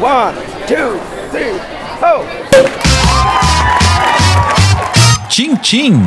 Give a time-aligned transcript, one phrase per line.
[0.00, 0.32] One,
[0.68, 1.00] two,
[1.32, 1.58] three,
[2.00, 2.24] ho!
[5.28, 6.00] Tchim!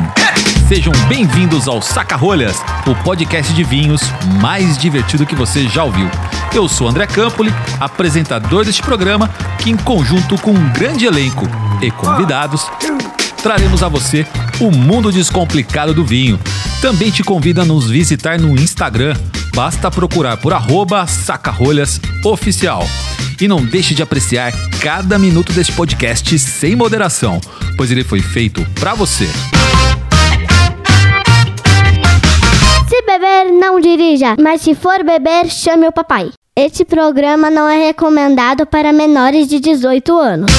[0.66, 4.00] Sejam bem-vindos ao Saca-Rolhas, o podcast de vinhos
[4.40, 6.10] mais divertido que você já ouviu.
[6.54, 9.28] Eu sou André Campoli, apresentador deste programa,
[9.58, 11.46] que em conjunto com um grande elenco
[11.82, 12.66] e convidados,
[13.42, 14.26] traremos a você
[14.58, 16.40] o mundo descomplicado do vinho.
[16.80, 19.14] Também te convido a nos visitar no Instagram,
[19.54, 22.86] basta procurar por arroba sacarolhas oficial.
[23.42, 27.40] E não deixe de apreciar cada minuto deste podcast sem moderação,
[27.76, 29.26] pois ele foi feito para você.
[32.88, 36.30] Se beber, não dirija, mas se for beber, chame o papai.
[36.56, 40.52] Este programa não é recomendado para menores de 18 anos.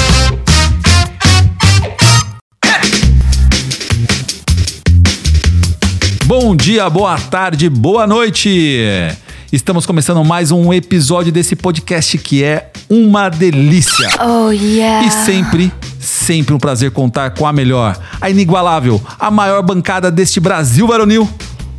[6.26, 9.23] Bom dia, boa tarde, boa noite!
[9.54, 14.08] Estamos começando mais um episódio desse podcast que é uma delícia.
[14.20, 15.06] Oh, yeah.
[15.06, 20.40] E sempre, sempre um prazer contar com a melhor, a inigualável, a maior bancada deste
[20.40, 21.30] Brasil varonil,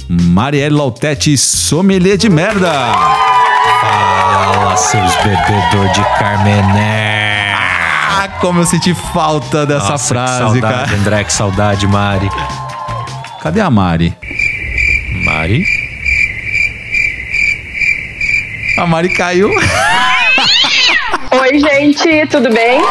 [0.07, 2.71] Marielle Lautete, sommelier de merda.
[3.81, 7.55] Fala, seus bebedor de Carmené.
[7.55, 10.97] Ah, como eu senti falta dessa Nossa, frase, que saudade, cara.
[10.97, 12.29] André, que saudade, Mari.
[13.41, 14.15] Cadê a Mari?
[15.25, 15.84] Mari?
[18.77, 19.49] A Mari caiu.
[21.31, 22.81] Oi, gente, tudo bem?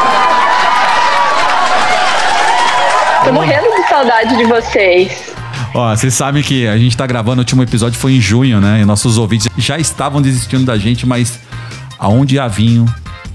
[3.23, 5.31] Tô morrendo de saudade de vocês.
[5.75, 8.81] Ó, vocês sabem que a gente tá gravando o último episódio foi em junho, né?
[8.81, 11.39] E nossos ouvintes já estavam desistindo da gente, mas
[11.99, 12.85] aonde há vinho,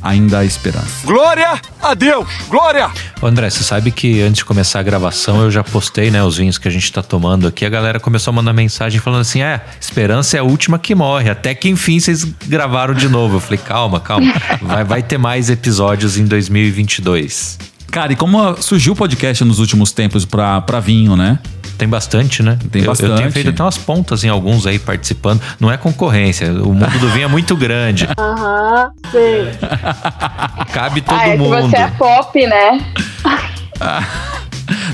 [0.03, 1.06] ainda há esperança.
[1.06, 2.27] Glória a Deus!
[2.48, 2.91] Glória!
[3.20, 6.37] Ô, André, você sabe que antes de começar a gravação eu já postei, né, os
[6.37, 7.65] vinhos que a gente tá tomando aqui.
[7.65, 11.31] A galera começou a mandar mensagem falando assim: é, esperança é a última que morre.
[11.31, 13.37] Até que enfim vocês gravaram de novo.
[13.37, 14.33] Eu falei: calma, calma.
[14.62, 17.59] Vai, vai ter mais episódios em 2022.
[17.91, 21.39] Cara, e como surgiu o podcast nos últimos tempos pra, pra vinho, né?
[21.81, 22.59] Tem bastante, né?
[22.70, 23.16] Tem Eu- Eu, bastante.
[23.16, 25.41] tenho feito até umas pontas em alguns aí participando.
[25.59, 26.53] Não é concorrência.
[26.53, 28.06] O mundo do vinho é muito grande.
[28.21, 29.59] Aham, sim.
[30.75, 31.71] Cabe todo Ah, é que mundo.
[31.71, 32.84] você é pop, né?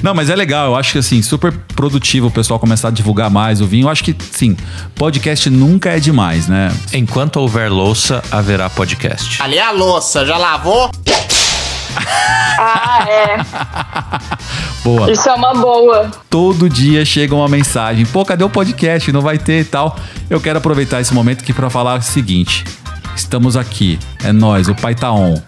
[0.00, 3.28] Não, mas é legal, eu acho que assim, super produtivo o pessoal começar a divulgar
[3.30, 3.86] mais o vinho.
[3.86, 4.56] Eu acho que, sim,
[4.94, 6.72] podcast nunca é demais, né?
[6.92, 9.42] Enquanto houver louça, haverá podcast.
[9.42, 10.90] Ali é a louça, já lavou?
[12.58, 13.36] Ah, é.
[14.82, 15.10] Boa.
[15.10, 16.10] Isso é uma boa.
[16.30, 19.10] Todo dia chega uma mensagem: pô, cadê o podcast?
[19.10, 19.96] Não vai ter e tal.
[20.30, 22.64] Eu quero aproveitar esse momento aqui pra falar o seguinte:
[23.16, 25.42] estamos aqui, é nós, o pai tá on.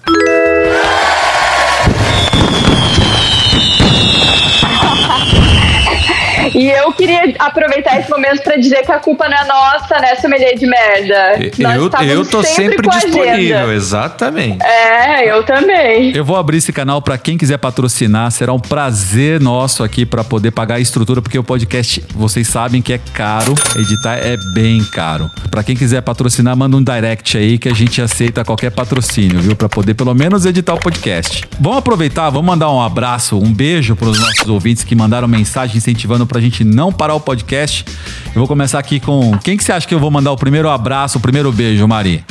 [6.55, 10.17] E eu queria aproveitar esse momento pra dizer que a culpa não é nossa, né,
[10.17, 11.39] sommelier de merda.
[11.75, 14.65] Eu, eu tô sempre, com a disponível, exatamente.
[14.65, 16.15] É, eu também.
[16.15, 18.31] Eu vou abrir esse canal pra quem quiser patrocinar.
[18.31, 22.81] Será um prazer nosso aqui pra poder pagar a estrutura, porque o podcast, vocês sabem
[22.83, 23.55] que é caro.
[23.77, 25.31] Editar é bem caro.
[25.51, 29.57] Pra quem quiser patrocinar, manda um direct aí que a gente aceita qualquer patrocínio, viu?
[29.57, 31.45] Pra poder pelo menos editar o podcast.
[31.61, 36.27] Vamos aproveitar, vamos mandar um abraço, um beijo pros nossos ouvintes que mandaram mensagem incentivando
[36.41, 37.85] gente não parar o podcast.
[38.27, 39.37] Eu vou começar aqui com.
[39.39, 42.25] Quem que você acha que eu vou mandar o primeiro abraço, o primeiro beijo, Mari?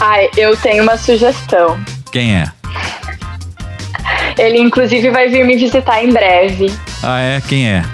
[0.00, 1.78] Ai, eu tenho uma sugestão.
[2.12, 2.44] Quem é?
[4.38, 6.72] Ele, inclusive, vai vir me visitar em breve.
[7.02, 7.40] Ah, é?
[7.40, 7.84] Quem é?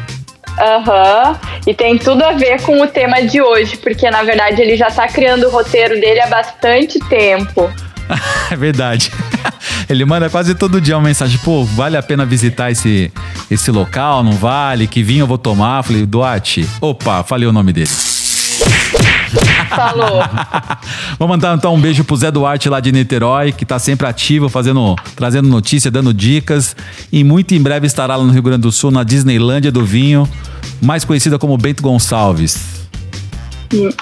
[0.59, 1.38] Aham.
[1.66, 4.91] E tem tudo a ver com o tema de hoje, porque na verdade ele já
[4.91, 7.71] tá criando o roteiro dele há bastante tempo.
[8.50, 9.10] É verdade.
[9.88, 13.10] Ele manda quase todo dia uma mensagem, pô, vale a pena visitar esse,
[13.50, 14.87] esse local, não vale?
[14.87, 15.82] Que vinho eu vou tomar?
[15.82, 16.69] Falei, Duarte.
[16.81, 17.91] Opa, falei o nome dele.
[19.69, 20.22] Falou.
[21.19, 24.48] Vou mandar então um beijo pro Zé Duarte lá de Niterói, que tá sempre ativo,
[24.48, 26.76] fazendo, trazendo notícia, dando dicas.
[27.10, 30.28] E muito em breve estará lá no Rio Grande do Sul, na Disneylândia do Vinho,
[30.81, 32.83] mais conhecida como Bento Gonçalves.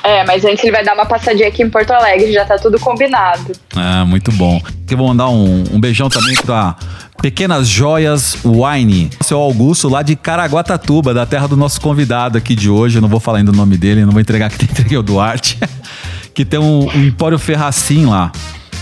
[0.02, 2.78] É, mas antes ele vai dar uma passadinha aqui em Porto Alegre, já tá tudo
[2.78, 3.52] combinado.
[3.74, 4.60] Ah, muito bom.
[4.90, 6.76] Eu vou mandar um, um beijão também pra
[7.20, 9.10] Pequenas Joias Wine.
[9.22, 12.98] Seu Augusto, lá de Caraguatatuba, da terra do nosso convidado aqui de hoje.
[12.98, 15.02] Eu não vou falar ainda o nome dele, não vou entregar que tem entreguei o
[15.02, 15.58] Duarte.
[16.34, 18.32] que tem um, um Empório Ferracim lá.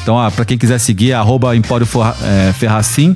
[0.03, 1.87] Então, ah, pra quem quiser seguir, arroba Empório
[2.23, 3.15] eh, Ferracim.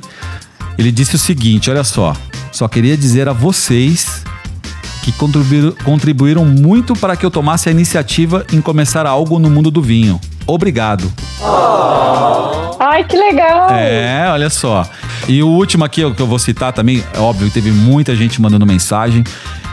[0.77, 2.13] Ele disse o seguinte: olha só.
[2.51, 4.23] Só queria dizer a vocês
[5.05, 9.69] que contribuíram, contribuíram muito para que eu tomasse a iniciativa em começar algo no mundo
[9.69, 10.19] do vinho.
[10.47, 11.13] Obrigado.
[11.43, 13.69] Ai, Ai, que legal.
[13.69, 14.83] É, olha só.
[15.27, 18.65] E o último aqui que eu vou citar também, é óbvio, teve muita gente mandando
[18.65, 19.23] mensagem.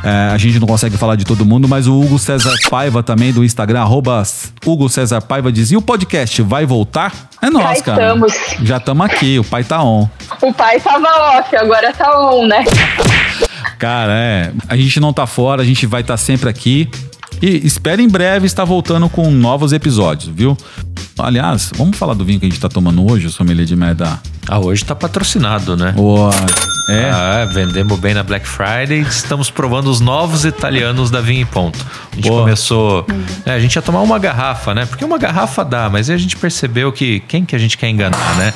[0.04, 3.32] É, a gente não consegue falar de todo mundo, mas o Hugo César Paiva também
[3.32, 4.22] do Instagram, arroba
[4.66, 7.12] Hugo César Paiva diz: e o podcast vai voltar?
[7.40, 8.02] É nós, Já cara.
[8.02, 8.32] estamos.
[8.62, 10.06] Já estamos aqui, o pai tá on.
[10.42, 12.64] O pai tava off, agora tá on, né?
[13.82, 14.52] Cara, é.
[14.68, 16.88] A gente não tá fora, a gente vai estar sempre aqui.
[17.42, 20.56] E espera em breve estar voltando com novos episódios, viu?
[21.18, 24.20] Aliás, vamos falar do vinho que a gente tá tomando hoje, o sommelier de merda.
[24.48, 25.90] Ah, hoje tá patrocinado, né?
[25.96, 26.30] Boa.
[26.88, 27.10] É.
[27.10, 29.00] Ah, vendemos bem na Black Friday.
[29.00, 31.84] Estamos provando os novos italianos da Vinho e Ponto.
[32.12, 32.42] A gente Boa.
[32.42, 33.04] começou.
[33.44, 34.86] é, a gente ia tomar uma garrafa, né?
[34.86, 37.88] Porque uma garrafa dá, mas aí a gente percebeu que quem que a gente quer
[37.88, 38.54] enganar, né?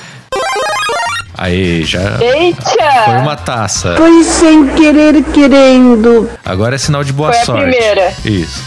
[1.36, 2.64] Aí, já Eita!
[3.04, 3.94] foi uma taça.
[3.96, 6.28] Foi sem querer querendo.
[6.44, 7.62] Agora é sinal de boa Foi a sorte.
[7.70, 8.14] primeira.
[8.24, 8.62] Isso.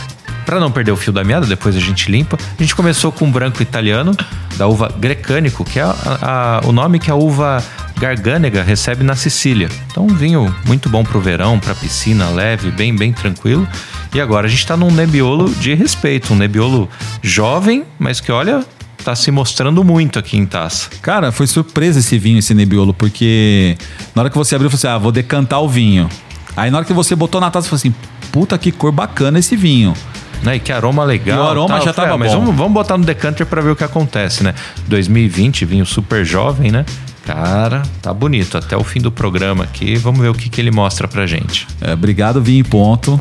[0.46, 2.38] Pra não perder o fio da meada, depois a gente limpa.
[2.58, 4.16] A gente começou com um branco italiano,
[4.58, 7.64] da uva grecânico, que é a- a- o nome que a uva
[8.00, 9.70] garganega recebe na Sicília.
[9.92, 13.68] Então, um vinho muito bom pro verão, pra piscina, leve, bem, bem tranquilo.
[14.14, 16.90] E agora a gente tá num Nebbiolo de respeito, um Nebbiolo
[17.22, 18.64] jovem, mas que, olha,
[19.10, 20.90] tá se mostrando muito aqui em taça.
[21.02, 23.76] Cara, foi surpresa esse vinho, esse Nebbiolo, porque
[24.14, 26.08] na hora que você abriu, você falou assim: ah, vou decantar o vinho.
[26.56, 29.40] Aí na hora que você botou na taça, você falou assim: puta que cor bacana
[29.40, 29.96] esse vinho.
[30.44, 30.58] né?
[30.58, 31.38] E que aroma legal.
[31.38, 31.82] E o aroma tal.
[31.82, 32.40] já Eu falei, tava ah, mas bom.
[32.42, 34.54] Vamos, vamos botar no decanter pra ver o que acontece, né?
[34.88, 36.86] 2020, vinho super jovem, né?
[37.26, 38.60] Cara, tá bonito.
[38.60, 41.68] Até o fim do programa aqui, vamos ver o que, que ele mostra pra gente.
[41.82, 43.20] É, obrigado, vinho ponto.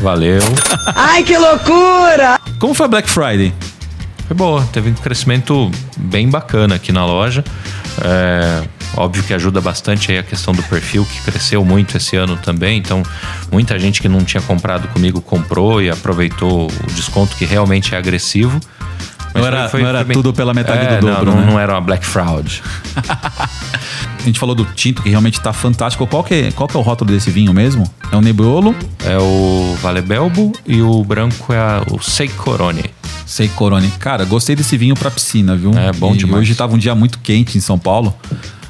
[0.00, 0.42] Valeu.
[0.96, 2.40] Ai, que loucura!
[2.58, 3.52] Como foi a Black Friday?
[4.26, 7.44] Foi boa, teve um crescimento bem bacana aqui na loja.
[8.02, 8.62] É,
[8.96, 12.76] óbvio que ajuda bastante aí a questão do perfil, que cresceu muito esse ano também.
[12.78, 13.02] Então,
[13.52, 17.98] muita gente que não tinha comprado comigo comprou e aproveitou o desconto que realmente é
[17.98, 18.58] agressivo.
[19.32, 21.46] Mas Não era- não era tudo pela metade É, do dobro, não, né?
[21.46, 22.62] Não, era uma Black Fraud.
[24.18, 26.04] A gente falou do tinto, que realmente tá fantástico.
[26.06, 27.88] Qual que é, qual que é o rótulo desse vinho mesmo?
[28.10, 28.74] É o Nebbiolo
[29.04, 32.84] É o Vale Belbo e o branco é a- o Sei Corone.
[33.26, 33.90] Sei Corone.
[33.98, 35.72] Cara, gostei desse vinho pra piscina, viu?
[35.76, 36.42] É, bom E demais.
[36.42, 38.16] Hoje tava um dia muito quente em São Paulo.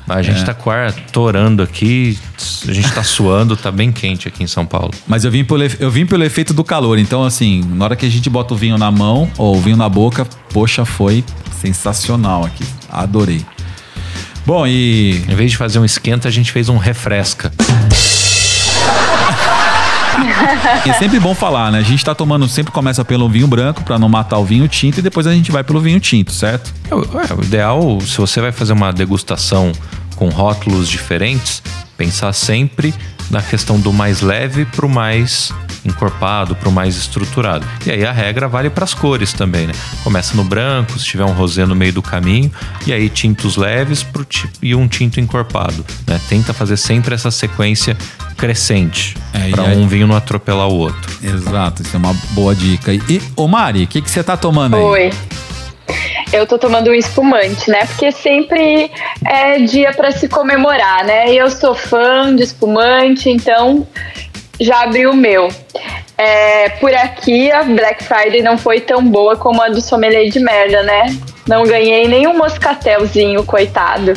[0.09, 0.45] A gente É.
[0.45, 2.17] tá com o ar torando aqui,
[2.69, 4.93] a gente tá suando, tá bem quente aqui em São Paulo.
[5.07, 6.97] Mas eu vim, pelo, eu vim pelo efeito do calor.
[6.99, 9.77] Então, assim, na hora que a gente bota o vinho na mão ou o vinho
[9.77, 11.25] na boca, poxa, foi
[11.61, 12.65] sensacional aqui.
[12.89, 13.45] Adorei.
[14.47, 17.53] Bom, e Em vez de fazer um esquenta, a gente fez um refresca.
[20.89, 21.79] É sempre bom falar, né?
[21.79, 24.99] A gente tá tomando, sempre começa pelo vinho branco pra não matar o vinho tinto
[24.99, 26.73] e depois a gente vai pelo vinho tinto, certo?
[26.91, 29.73] É, é, o ideal, se você vai fazer uma degustação
[30.17, 31.63] com rótulos diferentes,
[31.97, 32.95] pensar sempre
[33.31, 35.53] na questão do mais leve pro mais
[35.87, 37.67] encorpado, pro mais estruturado.
[37.87, 39.73] E aí a regra vale para as cores também, né?
[40.03, 42.51] Começa no branco, se tiver um rosé no meio do caminho,
[42.87, 44.27] e aí tintos leves pro
[44.63, 46.21] e um tinto encorpado, né?
[46.29, 47.97] Tenta fazer sempre essa sequência
[48.37, 51.17] crescente, É, para aí- um vinho não atropelar o outro.
[51.23, 52.93] Exato, isso é uma boa dica.
[52.93, 54.83] E, ô Mari, o que que você tá tomando aí?
[54.83, 55.11] Oi.
[56.33, 57.87] Eu tô tomando um espumante, né?
[57.87, 58.91] Porque sempre
[59.25, 61.33] é dia pra se comemorar, né?
[61.33, 63.87] E eu sou fã de espumante, então
[64.61, 65.49] já abri o meu.
[66.19, 70.41] É, por aqui a Black Friday não foi tão boa como a do sommelier de
[70.41, 71.15] merda, né?
[71.47, 74.15] Não ganhei nenhum moscatelzinho, coitado.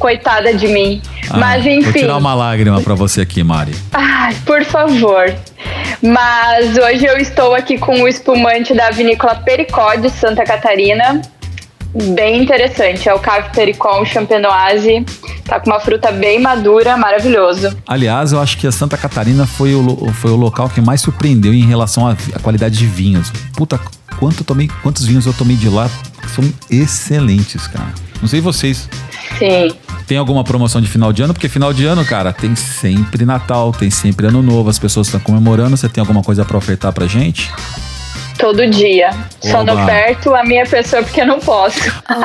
[0.00, 1.00] Coitada de mim.
[1.30, 2.00] Ah, Mas Vou enfim.
[2.00, 3.72] tirar uma lágrima pra você aqui, Mari.
[3.92, 5.32] Ai, por favor.
[6.02, 11.20] Mas hoje eu estou aqui com o espumante da vinícola Pericó de Santa Catarina.
[12.14, 13.08] Bem interessante.
[13.08, 15.04] É o Cave Pericó Champenoise.
[15.44, 17.76] Tá com uma fruta bem madura, maravilhoso.
[17.86, 21.54] Aliás, eu acho que a Santa Catarina foi o, foi o local que mais surpreendeu
[21.54, 23.30] em relação à à qualidade de vinhos.
[23.54, 23.80] Puta,
[24.18, 25.88] quanto tomei, quantos vinhos eu tomei de lá
[26.34, 27.92] são excelentes, cara.
[28.20, 28.88] Não sei vocês.
[29.38, 29.72] Sim.
[30.06, 31.34] Tem alguma promoção de final de ano?
[31.34, 35.20] Porque final de ano, cara, tem sempre Natal, tem sempre Ano Novo, as pessoas estão
[35.20, 35.76] comemorando.
[35.76, 37.50] Você tem alguma coisa pra ofertar pra gente?
[38.38, 39.10] Todo dia.
[39.40, 39.86] Só não Oba.
[39.86, 41.80] perto a minha pessoa porque eu não posso.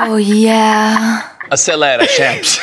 [0.10, 1.32] Oh yeah.
[1.50, 2.60] Acelera, champs.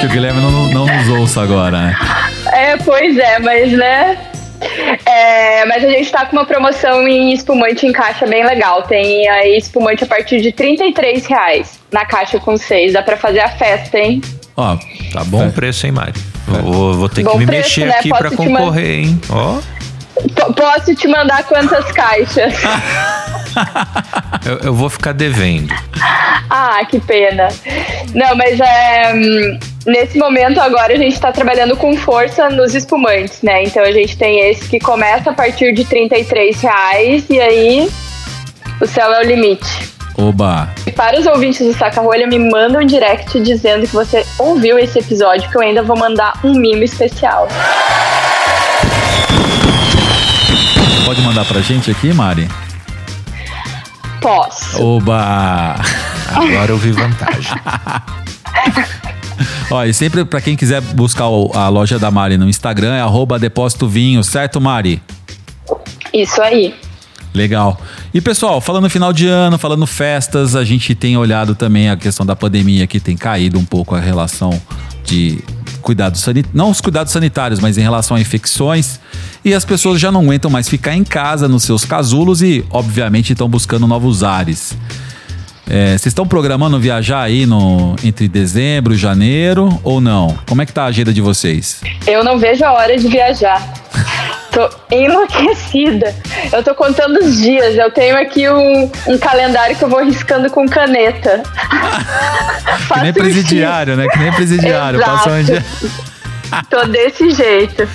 [0.00, 1.96] Que o Guilherme não, não nos ouça agora, né?
[2.52, 4.18] É, pois é, mas né?
[5.04, 8.82] É, mas a gente tá com uma promoção em espumante em caixa bem legal.
[8.82, 12.92] Tem aí espumante a partir de 33 reais na caixa com seis.
[12.94, 14.20] Dá pra fazer a festa, hein?
[14.56, 14.76] Ó,
[15.12, 16.12] Tá bom preço, hein, Mari?
[16.46, 17.94] Vou, vou ter que Bom me preço, mexer né?
[17.98, 19.20] aqui Posso pra te concorrer, hein?
[19.30, 19.58] Ó,
[20.34, 22.54] P- posso te mandar quantas caixas?
[24.44, 25.72] eu, eu vou ficar devendo.
[26.50, 27.48] ah, que pena.
[28.14, 29.12] Não, mas é.
[29.14, 33.62] hum, Nesse momento agora a gente tá trabalhando com força nos espumantes, né?
[33.62, 37.88] Então a gente tem esse que começa a partir de 33 reais e aí
[38.80, 39.88] O céu é o limite.
[40.18, 40.68] Oba!
[40.86, 44.76] E para os ouvintes do Saca Rolha, me manda um direct dizendo que você ouviu
[44.76, 47.46] esse episódio, que eu ainda vou mandar um mimo especial.
[51.04, 52.48] Pode mandar pra gente aqui, Mari?
[54.20, 54.82] Posso.
[54.82, 55.76] Oba!
[56.34, 57.52] Agora eu vi vantagem.
[59.70, 63.00] Ó, e sempre pra quem quiser buscar o- a loja da Mari no Instagram é
[63.00, 65.02] arroba depósito vinho, certo, Mari?
[66.12, 66.74] Isso aí.
[67.34, 67.78] Legal.
[68.14, 72.24] E pessoal, falando final de ano, falando festas, a gente tem olhado também a questão
[72.24, 74.60] da pandemia que tem caído um pouco a relação
[75.04, 75.44] de
[75.82, 78.98] cuidados sanitários, não os cuidados sanitários, mas em relação a infecções.
[79.46, 83.32] E as pessoas já não aguentam mais ficar em casa nos seus casulos e, obviamente,
[83.32, 84.76] estão buscando novos ares.
[85.70, 90.36] É, Vocês estão programando viajar aí no, entre dezembro e janeiro ou não?
[90.48, 91.80] Como é que tá a agenda de vocês?
[92.08, 93.62] Eu não vejo a hora de viajar.
[94.50, 96.12] Tô enlouquecida.
[96.52, 97.76] Eu tô contando os dias.
[97.76, 101.44] Eu tenho aqui um, um calendário que eu vou riscando com caneta.
[102.92, 104.08] Que nem presidiário, né?
[104.08, 104.98] Que nem presidiário.
[104.98, 105.12] Exato.
[105.12, 105.64] Passa um dia...
[106.70, 107.88] Tô desse jeito.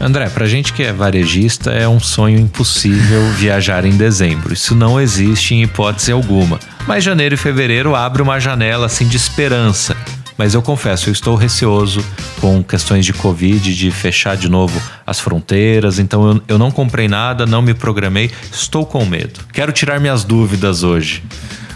[0.00, 4.52] André, pra gente que é varejista, é um sonho impossível viajar em dezembro.
[4.52, 6.60] Isso não existe em hipótese alguma.
[6.86, 9.96] Mas janeiro e fevereiro abre uma janela assim de esperança.
[10.36, 12.04] Mas eu confesso, eu estou receoso
[12.40, 15.98] com questões de Covid, de fechar de novo as fronteiras.
[15.98, 19.40] Então eu, eu não comprei nada, não me programei, estou com medo.
[19.52, 21.24] Quero tirar minhas dúvidas hoje.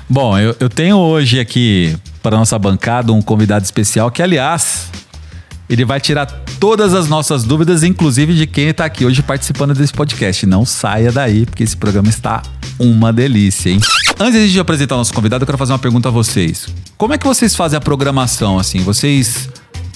[0.09, 4.91] Bom, eu, eu tenho hoje aqui para nossa bancada um convidado especial que, aliás,
[5.73, 6.27] ele vai tirar
[6.61, 10.45] todas as nossas dúvidas, inclusive de quem está aqui hoje participando desse podcast.
[10.45, 12.43] Não saia daí, porque esse programa está
[12.79, 13.81] uma delícia, hein?
[14.21, 16.67] Antes de apresentar o nosso convidado, eu quero fazer uma pergunta a vocês.
[16.99, 18.81] Como é que vocês fazem a programação, assim?
[18.81, 19.49] Vocês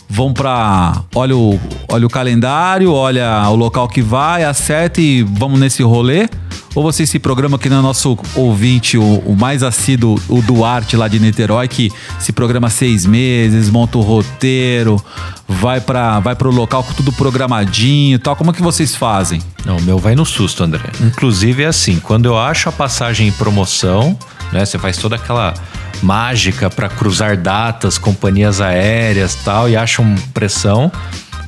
[0.09, 1.03] vão pra...
[1.15, 1.59] Olha o,
[1.89, 6.29] olha o calendário, olha o local que vai, acerta e vamos nesse rolê?
[6.75, 11.09] Ou vocês se programam que no nosso ouvinte, o, o mais assíduo, o Duarte lá
[11.09, 15.03] de Niterói, que se programa seis meses, monta o roteiro,
[15.49, 18.37] vai para vai pro local com tudo programadinho e tal.
[18.37, 19.41] Como é que vocês fazem?
[19.65, 20.91] Não, o meu vai no susto, André.
[21.01, 24.19] Inclusive é assim, quando eu acho a passagem em promoção,
[24.53, 24.65] né?
[24.65, 25.55] Você faz toda aquela
[26.03, 30.91] mágica para cruzar datas, companhias aéreas tal, e acha um pressão.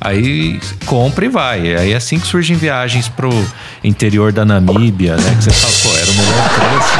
[0.01, 1.75] Aí compra e vai.
[1.75, 3.29] Aí é assim que surgem viagens pro
[3.83, 5.35] interior da Namíbia, né?
[5.35, 6.99] Que você fala, pô, era o melhor preço.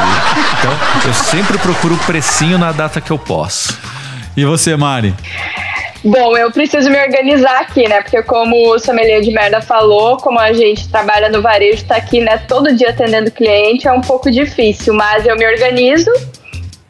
[0.58, 3.78] Então, eu sempre procuro o precinho na data que eu posso.
[4.36, 5.14] E você, Mari?
[6.02, 8.00] Bom, eu preciso me organizar aqui, né?
[8.00, 12.20] Porque como o sommelier de merda falou, como a gente trabalha no varejo, tá aqui,
[12.20, 16.10] né, todo dia atendendo cliente, é um pouco difícil, mas eu me organizo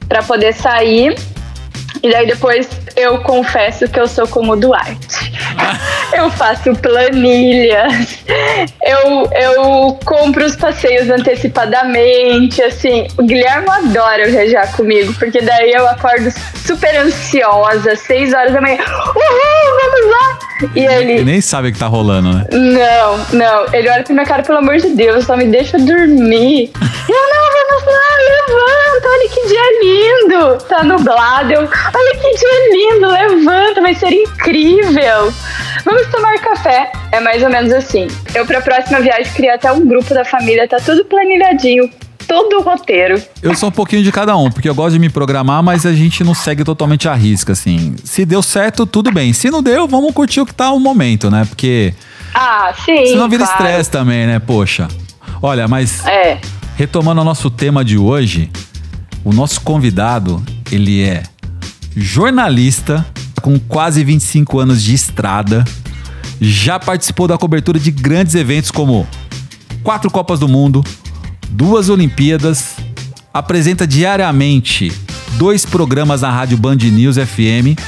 [0.09, 1.17] para poder sair.
[2.03, 5.33] E daí depois eu confesso que eu sou como o Duarte.
[6.15, 8.19] eu faço planilhas,
[8.83, 13.07] eu, eu compro os passeios antecipadamente, assim.
[13.19, 16.33] O Guilherme adora viajar comigo, porque daí eu acordo
[16.65, 18.79] super ansiosa, seis horas da manhã.
[18.79, 20.51] Uhul, vamos lá!
[20.75, 22.45] E Ele ele, nem sabe o que tá rolando, né?
[22.51, 23.75] não, não.
[23.75, 26.71] Ele olha pra minha cara, pelo amor de Deus, só me deixa dormir.
[27.09, 30.59] Eu, não, vamos lá, levanta, olha que dia lindo.
[30.69, 35.33] Tá nublado, eu, olha que dia lindo, levanta, vai ser incrível.
[35.85, 36.91] Vamos tomar café.
[37.13, 38.07] É mais ou menos assim.
[38.35, 41.89] Eu, pra próxima viagem, criei até um grupo da família, tá tudo planilhadinho,
[42.27, 43.21] todo o roteiro.
[43.43, 45.93] Eu sou um pouquinho de cada um, porque eu gosto de me programar, mas a
[45.93, 47.97] gente não segue totalmente a risca, assim.
[48.05, 49.33] Se deu certo, tudo bem.
[49.33, 51.45] Se não deu, vamos curtir o que tá o momento, né?
[51.49, 51.93] Porque
[52.35, 53.07] Ah, sim.
[53.07, 53.65] senão vira claro.
[53.65, 54.39] estresse também, né?
[54.39, 54.87] Poxa.
[55.43, 56.39] Olha, mas É.
[56.77, 58.51] retomando o nosso tema de hoje,
[59.25, 61.23] o nosso convidado, ele é
[61.97, 63.05] jornalista
[63.41, 65.65] com quase 25 anos de estrada,
[66.41, 69.07] já participou da cobertura de grandes eventos como
[69.83, 70.85] quatro Copas do Mundo,
[71.51, 72.77] duas Olimpíadas,
[73.33, 74.93] apresenta diariamente
[75.33, 77.79] dois programas na rádio Band News FM,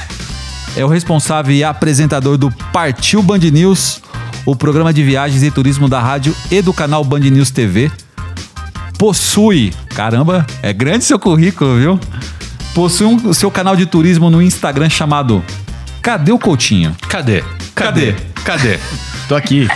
[0.75, 4.01] é o responsável e apresentador do Partiu Band News,
[4.45, 7.91] o programa de viagens e turismo da rádio e do canal Band News TV.
[8.97, 11.99] Possui, caramba, é grande seu currículo, viu?
[12.73, 15.43] Possui um, o seu canal de turismo no Instagram chamado
[16.01, 16.95] Cadê o Coutinho?
[17.07, 17.43] Cadê?
[17.75, 18.13] Cadê?
[18.43, 18.79] Cadê?
[19.29, 19.67] Tô aqui.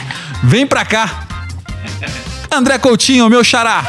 [0.43, 1.23] Vem pra cá!
[2.51, 3.83] André Coutinho, meu xará!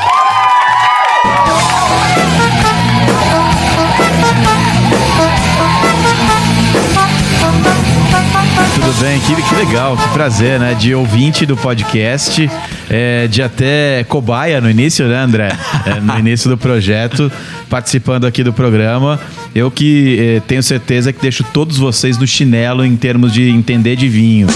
[8.80, 9.18] Tudo bem?
[9.18, 10.72] Que, que legal, que prazer, né?
[10.72, 12.48] De ouvinte do podcast,
[12.88, 15.48] é, de até cobaia no início, né, André?
[15.84, 17.30] É, no início do projeto,
[17.68, 19.20] participando aqui do programa.
[19.52, 23.96] Eu que eh, tenho certeza que deixo todos vocês no chinelo em termos de entender
[23.96, 24.46] de vinho.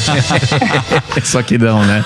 [1.24, 2.04] Só que não, né?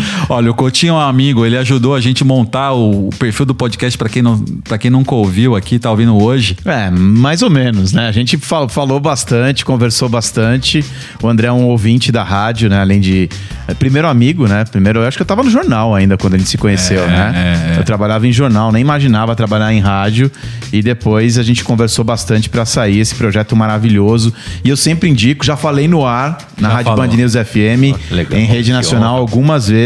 [0.28, 3.54] Olha, o Coutinho é um amigo, ele ajudou a gente montar o, o perfil do
[3.54, 6.56] podcast para quem, não, pra quem nunca ouviu aqui, tá ouvindo hoje.
[6.64, 8.08] É, mais ou menos, né?
[8.08, 10.84] A gente fal- falou bastante, conversou bastante.
[11.22, 12.80] O André é um ouvinte da rádio, né?
[12.80, 13.28] Além de.
[13.68, 14.64] é, primeiro amigo, né?
[14.64, 17.06] Primeiro, eu acho que eu tava no jornal ainda quando a gente se conheceu, É,
[17.06, 17.32] né?
[17.72, 17.78] é, é.
[17.80, 20.30] Eu trabalhava em jornal, nem imaginava trabalhar em rádio.
[20.72, 24.32] E depois a gente conversou bastante pra sair esse projeto maravilhoso.
[24.64, 27.06] E eu sempre indico, já falei no ar, na Já Rádio falou.
[27.08, 28.38] Band News FM, legal.
[28.38, 29.85] em rede nacional, algumas vezes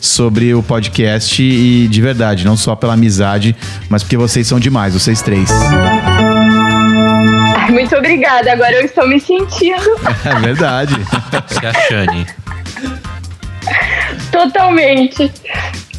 [0.00, 1.42] sobre o podcast.
[1.42, 3.54] E de verdade, não só pela amizade,
[3.88, 5.48] mas porque vocês são demais, vocês três.
[7.56, 8.52] Ai, muito obrigada.
[8.52, 10.94] Agora eu estou me sentindo É verdade.
[11.48, 12.26] Se a Shane.
[14.30, 15.30] totalmente.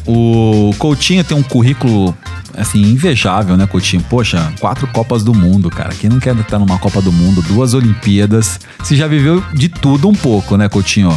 [0.06, 2.16] O Coutinho tem um currículo,
[2.56, 4.04] assim, invejável, né, Coutinho?
[4.10, 5.90] Poxa, quatro Copas do Mundo, cara.
[5.94, 8.58] Quem não quer estar numa Copa do Mundo, duas Olimpíadas?
[8.78, 11.16] Você já viveu de tudo um pouco, né, Coutinho?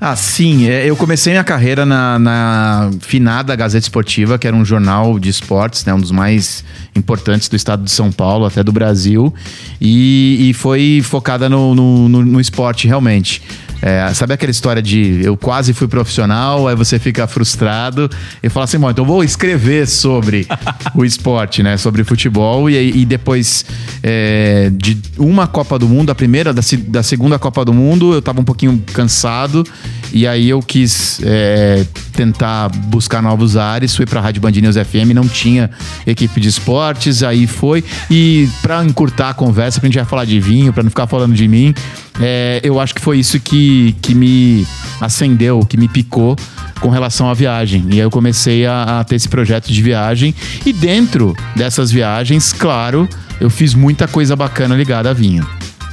[0.00, 0.68] Ah, sim.
[0.68, 5.28] É, Eu comecei minha carreira na, na finada Gazeta Esportiva, que era um jornal de
[5.28, 6.64] esportes, né, um dos mais
[6.94, 9.34] importantes do estado de São Paulo, até do Brasil.
[9.80, 13.42] E, e foi focada no, no, no- no esporte, realmente.
[13.80, 18.10] É, sabe aquela história de eu quase fui profissional, aí você fica frustrado
[18.42, 20.46] e fala assim, bom, então vou escrever sobre
[20.94, 21.76] o esporte, né?
[21.76, 23.64] Sobre futebol, e, e depois
[24.02, 28.22] é, de uma Copa do Mundo, a primeira, da, da segunda Copa do Mundo, eu
[28.22, 29.64] tava um pouquinho cansado,
[30.12, 35.14] e aí eu quis é, tentar buscar novos ares, fui pra Rádio Band News FM,
[35.14, 35.70] não tinha
[36.06, 37.84] equipe de esportes, aí foi.
[38.10, 41.34] E pra encurtar a conversa, pra gente já falar de vinho, pra não ficar falando
[41.34, 41.74] de mim,
[42.20, 44.66] é, eu acho que foi isso que, que me
[45.00, 46.36] acendeu, que me picou
[46.80, 47.84] com relação à viagem.
[47.88, 50.34] E aí eu comecei a, a ter esse projeto de viagem.
[50.64, 53.08] E dentro dessas viagens, claro,
[53.40, 55.46] eu fiz muita coisa bacana ligada a vinho.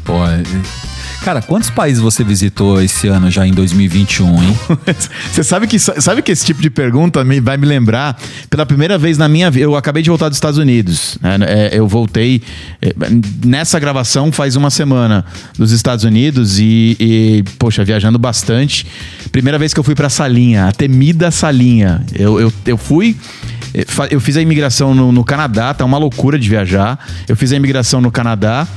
[0.03, 0.13] Pô,
[1.25, 4.57] cara, quantos países você visitou esse ano já em 2021, hein?
[5.33, 8.15] Você sabe que, sabe que esse tipo de pergunta me- vai me lembrar,
[8.49, 11.17] pela primeira vez na minha vida, eu acabei de voltar dos Estados Unidos.
[11.19, 11.37] né?
[11.41, 12.41] É, eu voltei
[12.81, 12.93] é,
[13.43, 15.25] nessa gravação faz uma semana
[15.57, 18.85] dos Estados Unidos e, e, poxa, viajando bastante.
[19.31, 22.03] Primeira vez que eu fui pra Salinha, a temida Salinha.
[22.13, 23.17] Eu, eu, eu fui.
[23.87, 26.99] fa- Eu fiz a imigração no, no Canadá, tá uma loucura de viajar.
[27.27, 28.67] Eu fiz a imigração no Canadá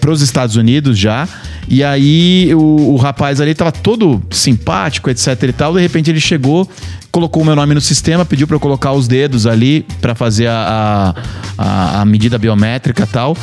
[0.00, 1.28] para os Estados Unidos já.
[1.68, 5.74] E aí o, o rapaz ali tava todo simpático, etc e tal.
[5.74, 6.68] De repente ele chegou,
[7.10, 10.46] colocou o meu nome no sistema, pediu para eu colocar os dedos ali para fazer
[10.48, 11.14] a,
[11.58, 13.36] a- a medida biométrica e tal.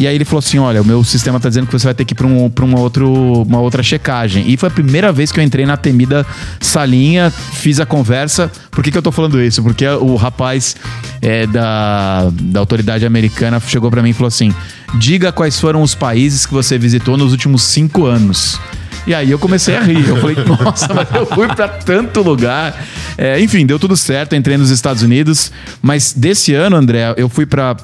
[0.00, 2.06] E aí ele falou assim: olha, o meu sistema tá dizendo que você vai ter
[2.06, 4.50] que ir para um, pra um outro, uma outra checagem.
[4.50, 6.26] E foi a primeira vez que eu entrei na temida
[6.58, 8.50] salinha, fiz a conversa.
[8.70, 9.62] Por que, que eu tô falando isso?
[9.62, 10.74] Porque o rapaz
[11.20, 14.54] é, da, da autoridade americana chegou para mim e falou assim:
[14.94, 18.58] diga quais foram os países que você visitou nos últimos cinco anos.
[19.06, 20.08] E aí eu comecei a rir.
[20.08, 22.86] Eu falei, nossa, mas eu fui pra tanto lugar.
[23.18, 25.52] É, enfim, deu tudo certo, entrei nos Estados Unidos.
[25.82, 27.76] Mas desse ano, André, eu fui para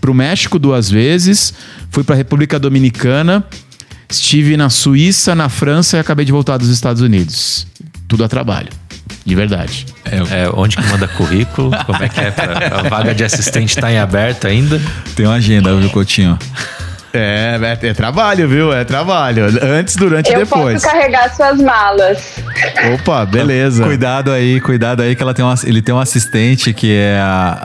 [0.00, 1.52] pro México duas vezes,
[1.90, 3.44] fui pra República Dominicana,
[4.08, 7.66] estive na Suíça, na França e acabei de voltar dos Estados Unidos.
[8.08, 8.68] Tudo a trabalho.
[9.24, 9.86] De verdade.
[10.04, 11.70] É, onde que manda currículo?
[11.84, 12.30] Como é que é?
[12.30, 14.80] Pra, a vaga de assistente tá em aberto ainda?
[15.14, 16.38] Tem uma agenda, viu, Coutinho?
[17.12, 18.72] É, é, é trabalho, viu?
[18.72, 19.46] É trabalho.
[19.62, 20.82] Antes, durante e Eu depois.
[20.82, 22.36] posso carregar suas malas.
[22.94, 23.84] Opa, beleza.
[23.84, 27.62] Cuidado aí, cuidado aí que ela tem um, ele tem um assistente que é a,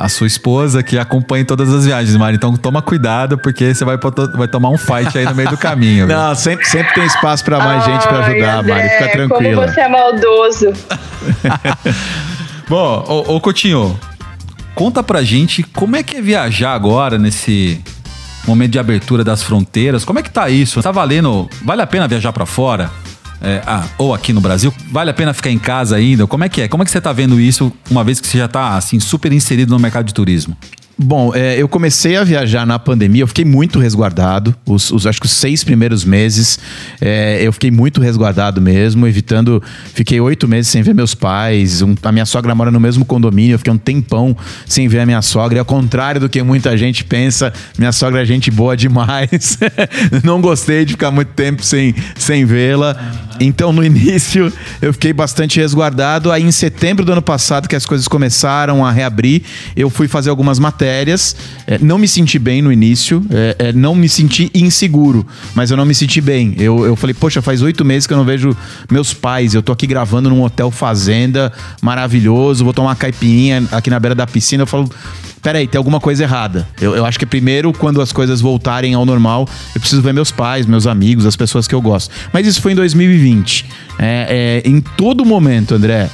[0.00, 2.36] a, a sua esposa que acompanha todas as viagens, Mari.
[2.36, 3.98] Então toma cuidado porque você vai,
[4.34, 6.06] vai tomar um fight aí no meio do caminho.
[6.06, 6.16] viu?
[6.16, 8.88] Não, sempre, sempre tem espaço pra mais gente pra Ai, ajudar, André, Mari.
[8.90, 9.54] Fica tranquila.
[9.54, 10.72] Como você é maldoso.
[12.68, 13.98] Bom, ô, ô Coutinho,
[14.74, 17.82] conta pra gente como é que é viajar agora nesse
[18.46, 20.04] momento de abertura das fronteiras.
[20.04, 20.82] Como é que tá isso?
[20.82, 21.48] Tá valendo?
[21.62, 22.90] Vale a pena viajar pra fora?
[23.40, 24.72] É, ah, ou aqui no Brasil?
[24.90, 26.26] Vale a pena ficar em casa ainda?
[26.26, 26.68] Como é que é?
[26.68, 29.32] Como é que você tá vendo isso uma vez que você já tá assim super
[29.32, 30.56] inserido no mercado de turismo?
[30.96, 34.54] Bom, é, eu comecei a viajar na pandemia, eu fiquei muito resguardado.
[34.64, 36.56] Os, os- acho que os seis primeiros meses
[37.00, 39.60] é, eu fiquei muito resguardado mesmo, evitando.
[39.92, 41.82] Fiquei oito meses sem ver meus pais.
[41.82, 45.06] um- a minha sogra mora no mesmo condomínio, eu fiquei um tempão sem ver a
[45.06, 45.56] minha sogra.
[45.56, 49.58] E ao contrário do que muita gente pensa, minha sogra é gente boa demais.
[50.22, 52.96] Não gostei de ficar muito tempo sem, sem vê-la.
[53.40, 56.30] Então, no início, eu fiquei bastante resguardado.
[56.30, 59.42] Aí, em setembro do ano passado, que as coisas começaram a reabrir,
[59.76, 61.36] eu fui fazer algumas matérias.
[61.66, 65.76] É, não me senti bem no início, é, é, não me senti inseguro, mas eu
[65.76, 66.54] não me senti bem.
[66.58, 68.56] Eu, eu falei, poxa, faz oito meses que eu não vejo
[68.90, 69.54] meus pais.
[69.54, 74.14] Eu tô aqui gravando num hotel fazenda maravilhoso, vou tomar uma caipirinha aqui na beira
[74.14, 74.62] da piscina.
[74.62, 74.88] Eu falo.
[75.44, 76.66] Peraí, tem alguma coisa errada.
[76.80, 80.30] Eu, eu acho que primeiro, quando as coisas voltarem ao normal, eu preciso ver meus
[80.30, 82.10] pais, meus amigos, as pessoas que eu gosto.
[82.32, 83.66] Mas isso foi em 2020.
[83.98, 86.08] É, é, em todo momento, André,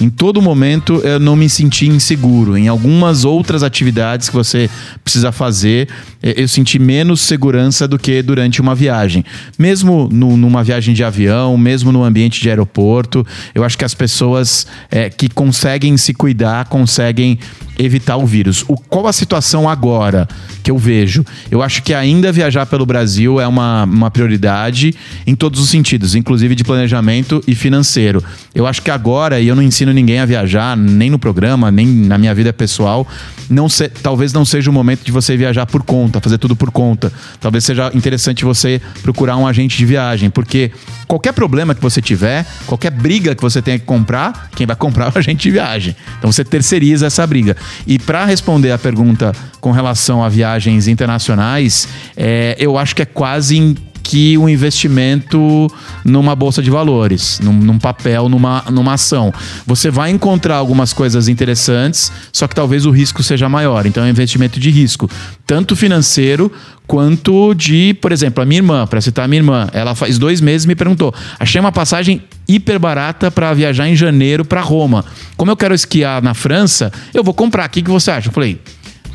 [0.00, 2.56] em todo momento eu não me senti inseguro.
[2.56, 4.68] Em algumas outras atividades que você
[5.02, 5.88] precisa fazer,
[6.22, 9.24] eh, eu senti menos segurança do que durante uma viagem.
[9.58, 13.94] Mesmo no, numa viagem de avião, mesmo no ambiente de aeroporto, eu acho que as
[13.94, 17.38] pessoas é, que conseguem se cuidar, conseguem
[17.78, 18.64] evitar o vírus.
[18.68, 20.28] O, qual a situação agora
[20.62, 21.24] que eu vejo?
[21.50, 24.94] Eu acho que ainda viajar pelo Brasil é uma, uma prioridade
[25.26, 28.22] em todos os sentidos, inclusive de planejamento e financeiro.
[28.54, 31.86] Eu acho que agora, e eu não ensino ninguém a viajar, nem no programa, nem
[31.86, 33.06] na minha vida pessoal,
[33.48, 36.70] não se, talvez não seja o momento de você viajar por conta, fazer tudo por
[36.70, 37.12] conta.
[37.40, 40.70] Talvez seja interessante você procurar um agente de viagem, porque
[41.06, 45.06] qualquer problema que você tiver, qualquer briga que você tenha que comprar, quem vai comprar
[45.06, 45.96] é o agente de viagem.
[46.18, 47.56] Então você terceiriza essa briga.
[47.86, 53.06] E para responder a pergunta com relação a viagens internacionais, é, eu acho que é
[53.06, 55.66] quase que um investimento
[56.04, 59.32] numa bolsa de valores, num, num, papel, numa, numa ação.
[59.66, 63.86] Você vai encontrar algumas coisas interessantes, só que talvez o risco seja maior.
[63.86, 65.10] Então é um investimento de risco,
[65.46, 66.52] tanto financeiro
[66.86, 70.38] quanto de, por exemplo, a minha irmã, para citar a minha irmã, ela faz dois
[70.40, 75.02] meses me perguntou: achei uma passagem hiper barata para viajar em janeiro para Roma.
[75.34, 77.66] Como eu quero esquiar na França, eu vou comprar.
[77.66, 78.28] O que, que você acha?
[78.28, 78.60] Eu falei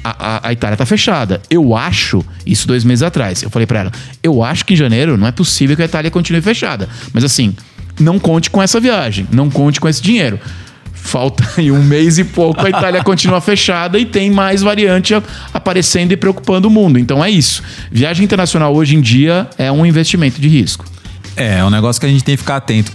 [0.04, 1.42] a, a, a, Itália tá fechada.
[1.50, 3.92] Eu acho, isso dois meses atrás, eu falei para ela,
[4.24, 6.88] eu acho que em janeiro não é possível que a Itália continue fechada.
[7.14, 7.56] Mas assim,
[8.00, 10.40] não conte com essa viagem, não conte com esse dinheiro.
[10.94, 15.14] Falta aí um mês e pouco, a Itália continua fechada e tem mais variante
[15.54, 17.00] aparecendo e preocupando o mundo.
[17.00, 17.64] Então é isso.
[17.92, 20.86] Viagem internacional hoje em dia é um investimento de risco.
[21.36, 22.92] É, é um negócio que a gente tem que ficar atento.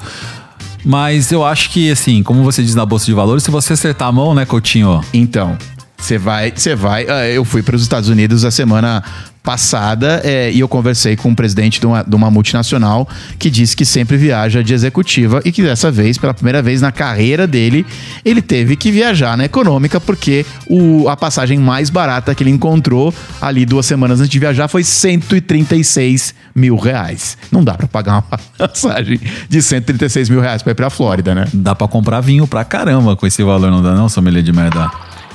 [0.84, 4.08] Mas eu acho que, assim, como você diz na Bolsa de Valores, se você acertar
[4.08, 5.00] a mão, né, Coutinho?
[5.14, 5.56] Então,
[6.04, 7.06] você vai, você vai.
[7.08, 9.02] Ah, eu fui para os Estados Unidos a semana
[9.42, 13.06] passada é, e eu conversei com o presidente de uma, de uma, multinacional
[13.38, 16.90] que disse que sempre viaja de executiva e que dessa vez, pela primeira vez na
[16.90, 17.84] carreira dele,
[18.24, 23.12] ele teve que viajar na econômica porque o, a passagem mais barata que ele encontrou
[23.40, 27.36] ali duas semanas antes de viajar foi 136 mil reais.
[27.52, 28.38] Não dá para pagar uma
[28.68, 31.46] passagem de 136 mil reais para ir para a Flórida, né?
[31.52, 34.90] Dá para comprar vinho pra caramba com esse valor, não dá não, sommelier de merda?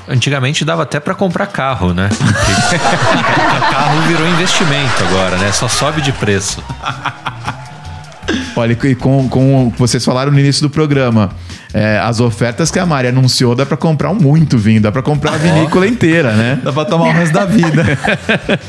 [0.09, 2.09] Antigamente dava até para comprar carro, né?
[3.71, 5.51] carro virou investimento agora, né?
[5.51, 6.63] Só sobe de preço.
[8.55, 11.29] Olha, e com, com vocês falaram no início do programa,
[11.73, 15.33] é, as ofertas que a Mari anunciou dá para comprar muito vinho, dá para comprar
[15.33, 16.59] a vinícola inteira, né?
[16.63, 17.85] Dá para tomar o resto da vida.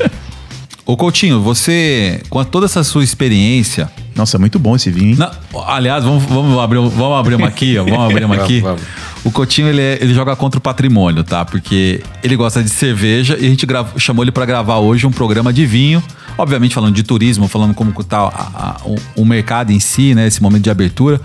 [0.85, 3.89] Ô Coutinho, você, com toda essa sua experiência.
[4.15, 5.17] Nossa, muito bom esse vinho.
[5.17, 5.31] Não,
[5.67, 8.59] aliás, vamos, vamos, abrir, vamos abrir uma aqui, ó, vamos abrir uma aqui.
[8.59, 9.11] vamos, vamos.
[9.23, 11.45] O Coutinho, ele, é, ele joga contra o patrimônio, tá?
[11.45, 15.11] Porque ele gosta de cerveja e a gente grava, chamou ele para gravar hoje um
[15.11, 16.03] programa de vinho.
[16.37, 20.25] Obviamente falando de turismo, falando como tá a, a, o, o, mercado em si, né?
[20.25, 21.21] Esse momento de abertura.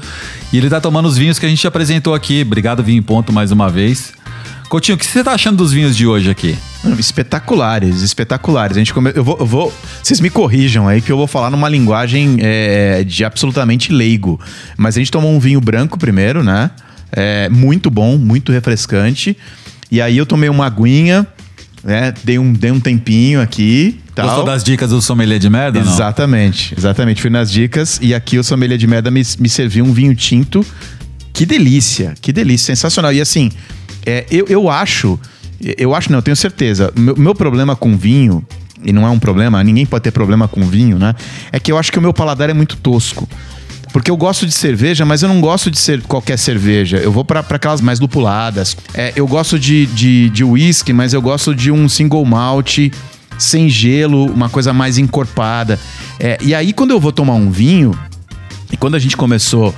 [0.53, 2.43] E ele tá tomando os vinhos que a gente apresentou aqui.
[2.43, 4.13] Obrigado, Vinho em Ponto, mais uma vez.
[4.69, 6.57] Coutinho, o que você tá achando dos vinhos de hoje aqui?
[6.99, 8.77] Espetaculares, espetaculares.
[8.77, 9.13] A gente come...
[9.15, 9.73] eu, vou, eu vou.
[10.03, 14.41] Vocês me corrijam aí que eu vou falar numa linguagem é, de absolutamente leigo.
[14.77, 16.71] Mas a gente tomou um vinho branco primeiro, né?
[17.13, 19.37] É, muito bom, muito refrescante.
[19.91, 21.27] E aí eu tomei uma aguinha,
[21.85, 22.13] né?
[22.25, 24.01] Dei um, dei um tempinho aqui.
[24.15, 24.27] Tal.
[24.27, 25.79] Gostou das dicas do sommelier de merda?
[25.79, 26.81] Exatamente, não?
[26.81, 27.21] exatamente.
[27.21, 30.67] Fui nas dicas e aqui o sommelier de merda me, me serviu um vinho tinto.
[31.33, 33.13] Que delícia, que delícia, sensacional.
[33.13, 33.51] E assim,
[34.07, 35.19] é, eu, eu acho,
[35.61, 36.93] eu acho não, eu tenho certeza.
[36.97, 38.47] Meu, meu problema com vinho,
[38.85, 41.15] e não é um problema, ninguém pode ter problema com vinho, né?
[41.51, 43.29] É que eu acho que o meu paladar é muito tosco.
[43.93, 46.99] Porque eu gosto de cerveja, mas eu não gosto de ser qualquer cerveja.
[46.99, 48.77] Eu vou para aquelas mais lupuladas.
[48.93, 52.79] É, eu gosto de, de, de whisky, mas eu gosto de um single malt
[53.39, 55.79] sem gelo, uma coisa mais encorpada.
[56.21, 57.99] É, e aí, quando eu vou tomar um vinho,
[58.71, 59.75] e quando a gente começou,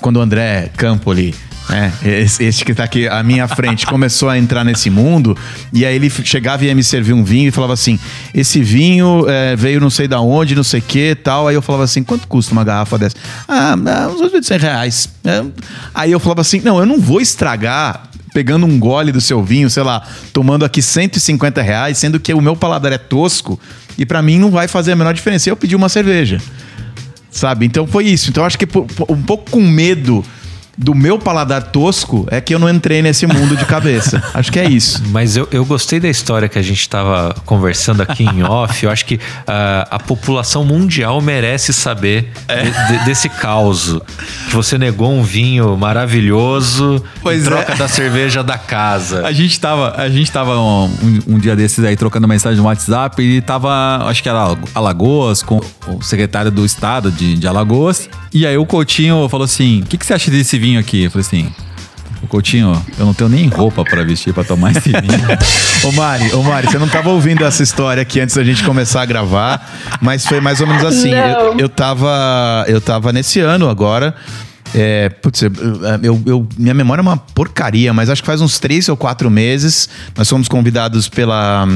[0.00, 1.34] quando o André Campoli
[1.72, 5.36] é, esse, esse, que tá aqui à minha frente começou a entrar nesse mundo
[5.72, 7.98] e aí ele chegava e ia me servir um vinho e falava assim:
[8.34, 11.46] esse vinho é, veio não sei da onde, não sei que tal.
[11.46, 13.16] Aí eu falava assim: quanto custa uma garrafa dessa?
[13.46, 13.76] Ah,
[14.12, 15.08] uns 800 reais.
[15.24, 15.44] É.
[15.94, 19.68] Aí eu falava assim: não, eu não vou estragar pegando um gole do seu vinho,
[19.68, 20.02] sei lá,
[20.32, 23.58] tomando aqui 150 reais, sendo que o meu paladar é tosco
[23.98, 25.50] e para mim não vai fazer a menor diferença.
[25.50, 26.40] Eu pedi uma cerveja,
[27.30, 27.66] sabe?
[27.66, 28.30] Então foi isso.
[28.30, 28.66] Então acho que
[29.08, 30.24] um pouco com medo
[30.76, 34.22] do meu paladar tosco é que eu não entrei nesse mundo de cabeça.
[34.32, 35.02] Acho que é isso.
[35.08, 38.84] Mas eu, eu gostei da história que a gente estava conversando aqui em off.
[38.84, 43.98] Eu acho que ah, a população mundial merece saber de- de- desse caos.
[44.48, 47.76] Que você negou um vinho maravilhoso Pois em troca é.
[47.76, 49.26] da cerveja da casa.
[49.26, 50.90] A gente tava, a gente tava um,
[51.26, 55.60] um- dia desses aí trocando mensagem no WhatsApp e tava, acho que era Alagoas, com
[55.86, 58.08] o secretário do estado de, de Alagoas.
[58.32, 61.04] E aí o Coutinho falou assim: o que, que você acha desse vinho aqui?
[61.04, 61.52] Eu falei assim.
[62.22, 65.38] O Coutinho, eu não tenho nem roupa pra vestir pra tomar esse vinho.
[65.88, 69.00] Ô Mari, ô Mari, você não tava ouvindo essa história aqui antes da gente começar
[69.00, 69.66] a gravar,
[70.02, 71.12] mas foi mais ou menos assim.
[71.14, 72.66] Eu, eu tava.
[72.68, 74.14] Eu tava nesse ano agora.
[74.74, 75.50] É, putz, eu,
[76.02, 79.28] eu- eu- minha memória é uma porcaria, mas acho que faz uns três ou quatro
[79.30, 79.88] meses.
[80.16, 81.66] Nós fomos convidados pela,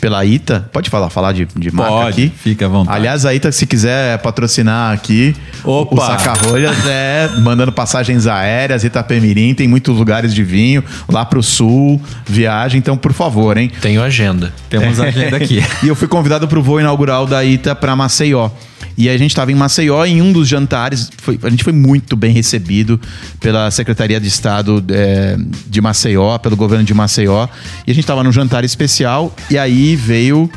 [0.00, 0.68] pela ITA.
[0.72, 2.32] Pode falar, falar de, de marca Pode, aqui?
[2.36, 2.96] fica à vontade.
[2.96, 5.34] Aliás, a ITA, se quiser patrocinar aqui,
[5.64, 5.94] Opa!
[5.96, 12.00] o Saca-Rolhas é mandando passagens aéreas, Itapemirim, tem muitos lugares de vinho, lá pro sul,
[12.26, 13.70] viagem, então por favor, hein?
[13.80, 14.52] Tenho agenda.
[14.70, 15.62] Temos agenda aqui.
[15.82, 18.50] E eu fui convidado pro voo inaugural da ITA para Maceió.
[18.96, 21.08] E aí a gente estava em Maceió em um dos jantares.
[21.18, 23.00] foi- a gente foi muito bem recebido
[23.38, 25.36] pela Secretaria de Estado é,
[25.68, 27.46] de Maceió, pelo governo de Maceió.
[27.86, 30.50] E a gente estava num jantar especial e aí veio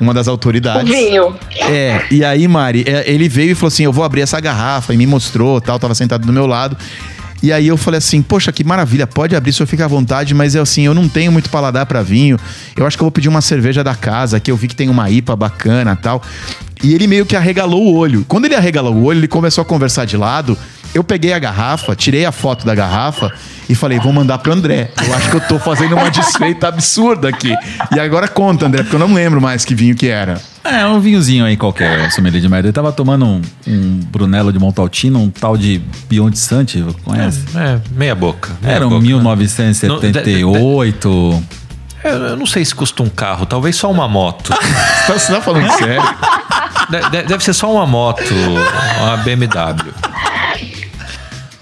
[0.00, 0.88] uma das O autoridades.
[0.88, 1.34] vinho.
[1.70, 4.92] É, e aí, Mari, é, ele veio e falou assim: eu vou abrir essa garrafa,
[4.92, 6.76] e me mostrou, tal, tava sentado do meu lado.
[7.42, 10.32] E aí eu falei assim, poxa, que maravilha, pode abrir, o senhor fica à vontade,
[10.32, 12.38] mas eu assim, eu não tenho muito paladar pra vinho.
[12.74, 14.88] Eu acho que eu vou pedir uma cerveja da casa, que eu vi que tem
[14.88, 16.22] uma IPA bacana tal.
[16.82, 18.24] E ele meio que arregalou o olho.
[18.26, 20.56] Quando ele arregalou o olho, ele começou a conversar de lado.
[20.94, 23.32] Eu peguei a garrafa, tirei a foto da garrafa
[23.68, 24.90] e falei, vou mandar pro André.
[25.06, 27.52] Eu acho que eu tô fazendo uma desfeita absurda aqui.
[27.94, 30.40] E agora conta, André, porque eu não lembro mais que vinho que era.
[30.62, 32.68] É, um vinhozinho aí qualquer, sommelier de merda.
[32.68, 37.40] Ele tava tomando um, um Brunello de Montaltino, um tal de Beyond Sante, conhece?
[37.56, 38.50] É, meia boca.
[38.62, 39.02] meia Era um boca.
[39.02, 41.42] 1978.
[42.04, 44.52] Eu, eu não sei se custa um carro, talvez só uma moto.
[45.08, 46.02] Você tá falando sério?
[46.90, 48.22] De- de- Deve ser só uma moto,
[49.02, 49.92] uma BMW.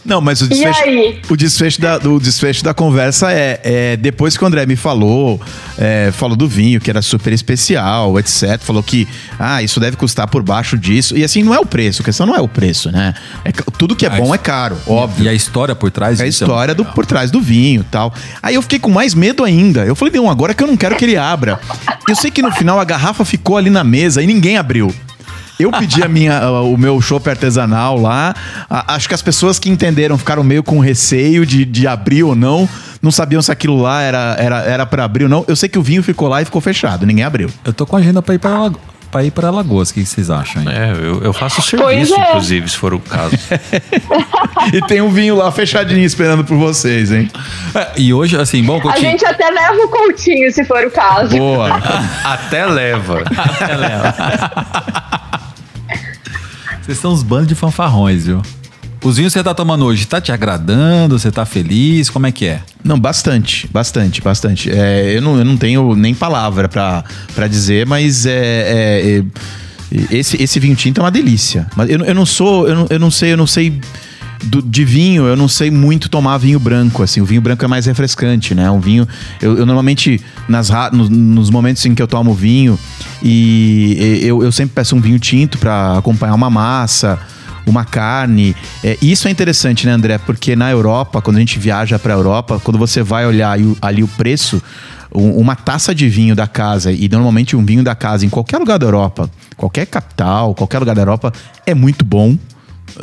[0.05, 0.83] Não, mas o desfecho,
[1.31, 5.41] o desfecho, da, o desfecho da conversa é, é depois que o André me falou,
[5.79, 8.59] é, falou do vinho, que era super especial, etc.
[8.61, 9.07] Falou que,
[9.39, 11.17] ah, isso deve custar por baixo disso.
[11.17, 13.15] E assim, não é o preço, a questão não é o preço, né?
[13.45, 15.27] É tudo que é bom é caro, óbvio.
[15.27, 17.85] E a história por trás É a disso história do, por trás do vinho e
[17.85, 18.13] tal.
[18.43, 19.85] Aí eu fiquei com mais medo ainda.
[19.85, 21.61] Eu falei, não, agora que eu não quero que ele abra.
[22.09, 24.93] Eu sei que no final a garrafa ficou ali na mesa e ninguém abriu.
[25.63, 28.35] Eu pedi a minha, o meu chopp artesanal lá.
[28.69, 32.35] A- acho que as pessoas que entenderam ficaram meio com receio de, de abrir ou
[32.35, 32.69] não.
[33.01, 35.45] Não sabiam se aquilo lá era, era, era para abrir ou não.
[35.49, 37.05] Eu sei que o vinho ficou lá e ficou fechado.
[37.07, 37.51] Ninguém abriu.
[37.65, 39.91] Eu tô com agenda pra ir pra, Alago- pra ir pra Alagoas.
[39.91, 40.63] O que vocês acham?
[40.63, 40.69] hein?
[40.71, 42.29] É, eu, eu faço serviço, é.
[42.29, 43.37] inclusive, se for o caso.
[44.73, 47.29] E tem um vinho lá fechadinho esperando por vocês, hein?
[47.75, 49.11] É, e hoje, assim, bom, A Coutinho.
[49.11, 51.37] gente até leva o Coutinho, se for o caso.
[51.37, 51.81] Boa.
[52.25, 53.25] Até leva.
[56.83, 58.43] Vocês são uns bandos de fanfarrões, viu?
[59.05, 61.19] Os vinhos que você tá tomando hoje, tá te agradando?
[61.19, 62.09] Você tá feliz?
[62.11, 62.61] Como é que é?
[62.85, 64.71] Não, bastante, bastante, bastante.
[64.71, 70.41] É, eu, não, eu não tenho nem palavra pra dizer, mas é, é, é, esse,
[70.41, 71.67] esse vinho tinto é uma delícia.
[71.77, 73.81] Mas eu, eu não sou, eu não, eu não sei, eu não sei
[74.43, 77.03] do- de vinho, eu não sei muito tomar vinho branco.
[77.03, 78.71] Assim, o vinho branco é mais refrescante, né?
[78.71, 79.07] Um vinho,
[79.41, 82.79] eu, eu normalmente nas nos, nos momentos em que eu tomo vinho
[83.23, 87.19] e eu, eu sempre peço um vinho tinto pra acompanhar uma massa
[87.65, 88.57] uma carne.
[88.83, 90.19] É, isso é interessante, né, André?
[90.19, 94.03] Porque na Europa, quando a gente viaja para a Europa, quando você vai olhar ali
[94.03, 94.61] o preço,
[95.15, 98.59] um- uma taça de vinho da casa e normalmente um vinho da casa em qualquer
[98.59, 101.33] lugar da Europa, qualquer capital, qualquer lugar da Europa,
[101.65, 102.37] é muito bom.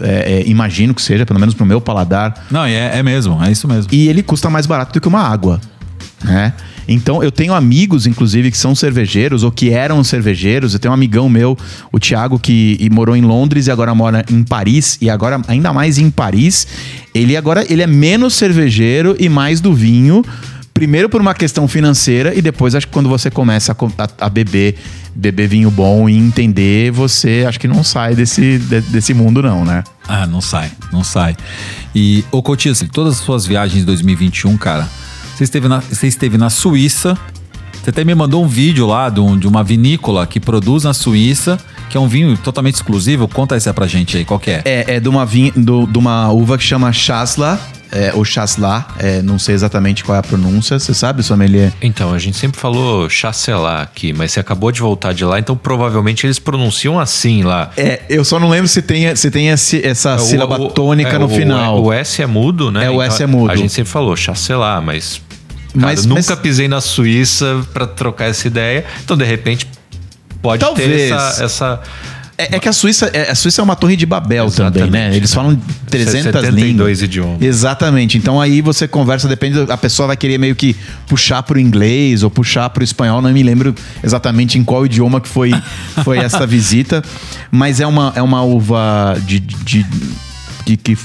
[0.02, 2.46] É, é, imagino que seja, pelo menos pro meu paladar.
[2.50, 3.92] Não, é, é mesmo, é isso mesmo.
[3.94, 5.60] E ele custa mais barato do que uma água,
[6.24, 6.54] né?
[6.92, 10.74] Então eu tenho amigos, inclusive, que são cervejeiros ou que eram cervejeiros.
[10.74, 11.56] Eu tenho um amigão meu,
[11.92, 16.00] o Thiago, que morou em Londres e agora mora em Paris e agora ainda mais
[16.00, 16.66] em Paris.
[17.14, 20.26] Ele agora ele é menos cervejeiro e mais do vinho.
[20.80, 24.30] Primeiro por uma questão financeira e depois acho que quando você começa a, a- a
[24.30, 24.76] beber
[25.14, 29.66] beber vinho bom e entender, você acho que não sai desse, de- desse mundo não,
[29.66, 29.84] né?
[30.08, 31.36] Ah, não sai, não sai.
[31.94, 34.88] E, ô Coutinho, todas as suas viagens de 2021, cara,
[35.36, 37.18] você esteve na, você esteve na Suíça,
[37.84, 40.94] você até me mandou um vídeo lá de, um- de uma vinícola que produz na
[40.94, 41.58] Suíça,
[41.90, 43.28] que é um vinho totalmente exclusivo.
[43.28, 44.62] Conta essa pra gente aí, qual que é?
[44.64, 47.60] É, é de uma, vinha, do- de uma uva que chama Chasla.
[47.92, 51.72] É, ou Chasselas, é, não sei exatamente qual é a pronúncia, você sabe, sommelier?
[51.82, 55.56] Então, a gente sempre falou chancelar aqui, mas você acabou de voltar de lá, então
[55.56, 57.72] provavelmente eles pronunciam assim lá.
[57.76, 61.10] É, eu só não lembro se tem, se tem esse, essa O- sílaba o- tônica
[61.16, 61.84] é, no o- final.
[61.84, 62.86] O S é mudo, né?
[62.86, 63.52] É, o S é mudo.
[63.52, 65.22] A gente sempre falou chancelar, mas.
[65.74, 69.68] Cara, Mas- nunca mas- pisei na Suíça pra trocar essa ideia, então de repente
[70.42, 70.88] pode Talvez.
[70.90, 71.44] ter essa.
[71.44, 71.82] essa
[72.42, 75.10] É, é que a Suíça, é, a Suíça é uma torre de Babel Exatamente, também,
[75.10, 75.16] né?
[75.16, 77.02] Eles falam 300 72 línguas.
[77.02, 77.42] idiomas.
[77.42, 78.18] Exatamente.
[78.18, 80.74] Então aí você conversa, depende, a pessoa vai querer meio que
[81.06, 85.28] puxar pro inglês ou puxar pro espanhol, não me lembro exatamente em qual idioma que
[85.28, 85.52] foi,
[86.06, 87.04] foi essa visita,
[87.52, 90.96] mas é uma, é uma uva de, de- de- que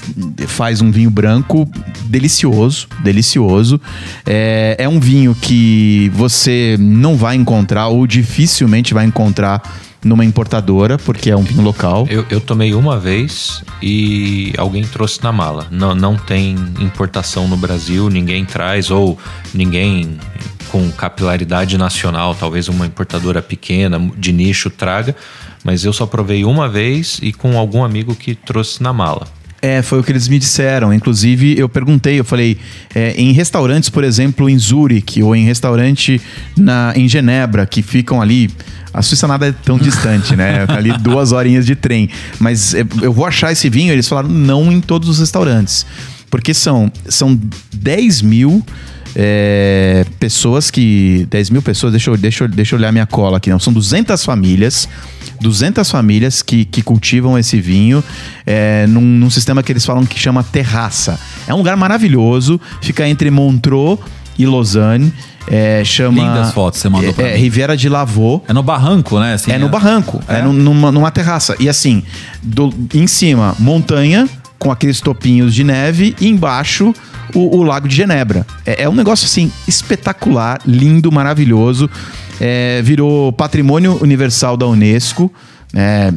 [0.46, 1.66] faz um vinho branco
[2.04, 3.80] delicioso, delicioso.
[4.26, 9.62] É, é um vinho que você não vai encontrar ou dificilmente vai encontrar
[10.04, 12.06] numa importadora, porque é um vinho local.
[12.10, 15.66] Eu, eu tomei uma vez e alguém trouxe na mala.
[15.70, 19.18] Não, não tem importação no Brasil, ninguém traz, ou
[19.52, 20.18] ninguém
[20.70, 25.16] com capilaridade nacional, talvez uma importadora pequena, de nicho, traga.
[25.62, 29.26] Mas eu só provei uma vez e com algum amigo que trouxe na mala.
[29.64, 30.92] É, foi o que eles me disseram.
[30.92, 32.58] Inclusive, eu perguntei, eu falei,
[32.94, 36.20] é, em restaurantes, por exemplo, em Zurique, ou em restaurante
[36.54, 38.50] na, em Genebra, que ficam ali.
[38.92, 40.66] A Suíça nada é tão distante, né?
[40.68, 42.10] Ali duas horinhas de trem.
[42.38, 45.86] Mas é, eu vou achar esse vinho, eles falaram não em todos os restaurantes.
[46.28, 47.40] Porque são, são
[47.72, 48.62] 10 mil
[49.16, 51.26] é, pessoas que.
[51.30, 53.58] 10 mil pessoas, deixa eu, deixa, eu, deixa eu olhar minha cola aqui, não.
[53.58, 54.88] São 200 famílias.
[55.40, 58.02] 200 famílias que, que cultivam esse vinho
[58.46, 61.18] é, num, num sistema que eles falam que chama terraça.
[61.46, 63.98] É um lugar maravilhoso, fica entre Montreux
[64.38, 65.12] e Lausanne.
[65.46, 66.22] É, chama.
[66.22, 67.40] Lindas fotos você mandou é, pra é, mim.
[67.40, 68.42] Riviera de Lavaux.
[68.48, 69.34] É no barranco, né?
[69.34, 71.54] Assim, É no barranco, é, num- numa, numa terraça.
[71.60, 72.02] E assim,
[72.42, 74.26] do- em cima, montanha,
[74.64, 76.94] com aqueles topinhos de neve, e embaixo,
[77.34, 78.46] o, o Lago de Genebra.
[78.64, 81.90] É, é um negócio assim, espetacular, lindo, maravilhoso.
[82.40, 85.30] É, virou patrimônio universal da Unesco.
[85.70, 86.10] né?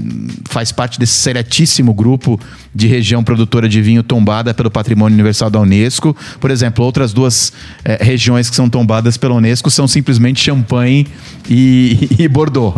[0.49, 2.39] faz parte desse seletíssimo grupo
[2.77, 6.15] de região produtora de vinho tombada pelo Patrimônio Universal da Unesco.
[6.39, 7.51] Por exemplo, outras duas
[7.83, 11.07] eh, regiões que são tombadas pela Unesco são simplesmente Champagne
[11.49, 12.75] e, e Bordeaux.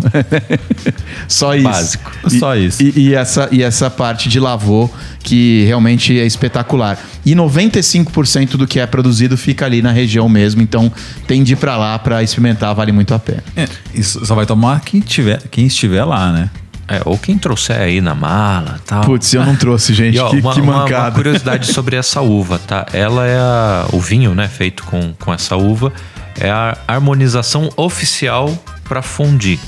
[1.27, 1.63] Só isso.
[1.65, 2.11] Básico.
[2.31, 2.81] E- Só isso.
[2.81, 4.89] E, e essa, e essa parte de lavô
[5.21, 6.97] que realmente é espetacular.
[7.25, 10.89] E 95% do que é produzido fica ali na região mesmo, então
[11.27, 13.43] tem de ir pra lá pra experimentar, vale muito a pena.
[13.53, 16.49] É, isso só vai tomar quem, tiver, quem estiver lá, né?
[16.89, 19.03] É, ou quem trouxer aí na mala tal.
[19.03, 21.15] Putz, eu não trouxe, gente, E, ó, que, uma, que uma- uma mancada.
[21.15, 22.85] curiosidade sobre essa uva, tá?
[22.91, 25.93] Ela é a, o vinho, né, feito com, com essa uva,
[26.39, 28.51] é a harmonização oficial
[28.85, 29.59] para fondue,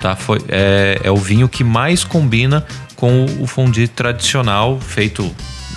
[0.00, 0.16] tá?
[0.16, 2.64] Foi, é, é o vinho que mais combina
[2.96, 5.30] com o, fondue tradicional feito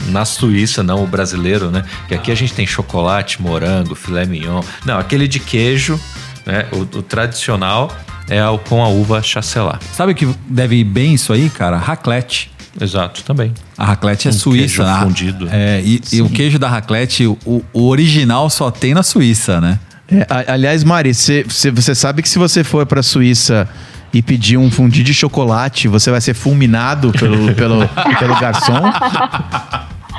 [0.08, 1.84] na Suíça, não o brasileiro, né?
[2.08, 4.62] Que aqui a gente tem chocolate, morango, filé mignon.
[4.86, 6.00] Não, aquele de queijo,
[6.46, 6.66] né?
[6.74, 7.96] O, o tradicional
[8.36, 9.78] é o, com a uva chasselas.
[9.94, 11.78] Sabe o que deve ir bem isso aí, cara?
[11.78, 12.52] Raclette.
[12.82, 13.54] Exato, também.
[13.78, 14.84] A raclette é Um suíça.
[14.84, 15.00] queijo né?
[15.04, 15.48] fundido.
[15.52, 17.38] É, e, e o queijo da raclette, o,
[17.72, 19.80] o original só tem na Suíça, né?
[20.12, 23.70] É, a- aliás, Mari, cê- cê- você sabe que se você for pra Suíça
[24.12, 27.88] e pedir um fundi de chocolate, você vai ser fulminado pelo, pelo,
[28.20, 28.82] pelo garçom?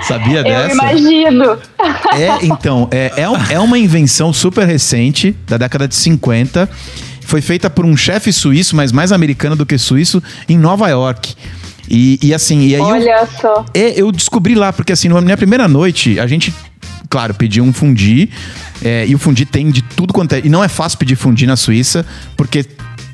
[0.03, 0.75] Sabia Eu dessa?
[0.75, 1.59] imagino.
[2.13, 6.69] É, então, é, é, é uma invenção super recente, da década de 50.
[7.25, 11.35] Foi feita por um chefe suíço, mas mais americano do que suíço, em Nova York.
[11.89, 13.65] E, e assim, e aí eu- Olha só.
[13.75, 16.53] é, eu descobri lá, porque assim, na minha primeira noite, a gente,
[17.11, 18.31] claro, pediu um fundi.
[18.83, 20.41] é, e o fundi tem de tudo quanto é.
[20.45, 22.05] E não é fácil pedir fundi na Suíça,
[22.37, 22.65] porque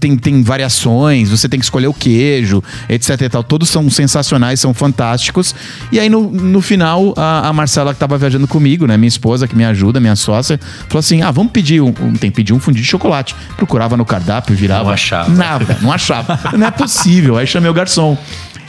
[0.00, 3.44] tem, tem variações, você tem que escolher o queijo, etc e tal.
[3.44, 5.54] Todos são sensacionais, são fantásticos.
[5.92, 9.46] E aí, no, no final, a, a Marcela, que tava viajando comigo, né, minha esposa,
[9.46, 10.58] que me ajuda, minha sócia,
[10.88, 13.36] falou assim: ah, vamos pedir um, um- tem que pedir um fundi de chocolate.
[13.56, 14.84] Procurava no cardápio, virava.
[14.84, 15.30] Não achava.
[15.30, 16.38] Nada, não achava.
[16.56, 17.36] não é possível.
[17.36, 18.16] Aí chamei o garçom.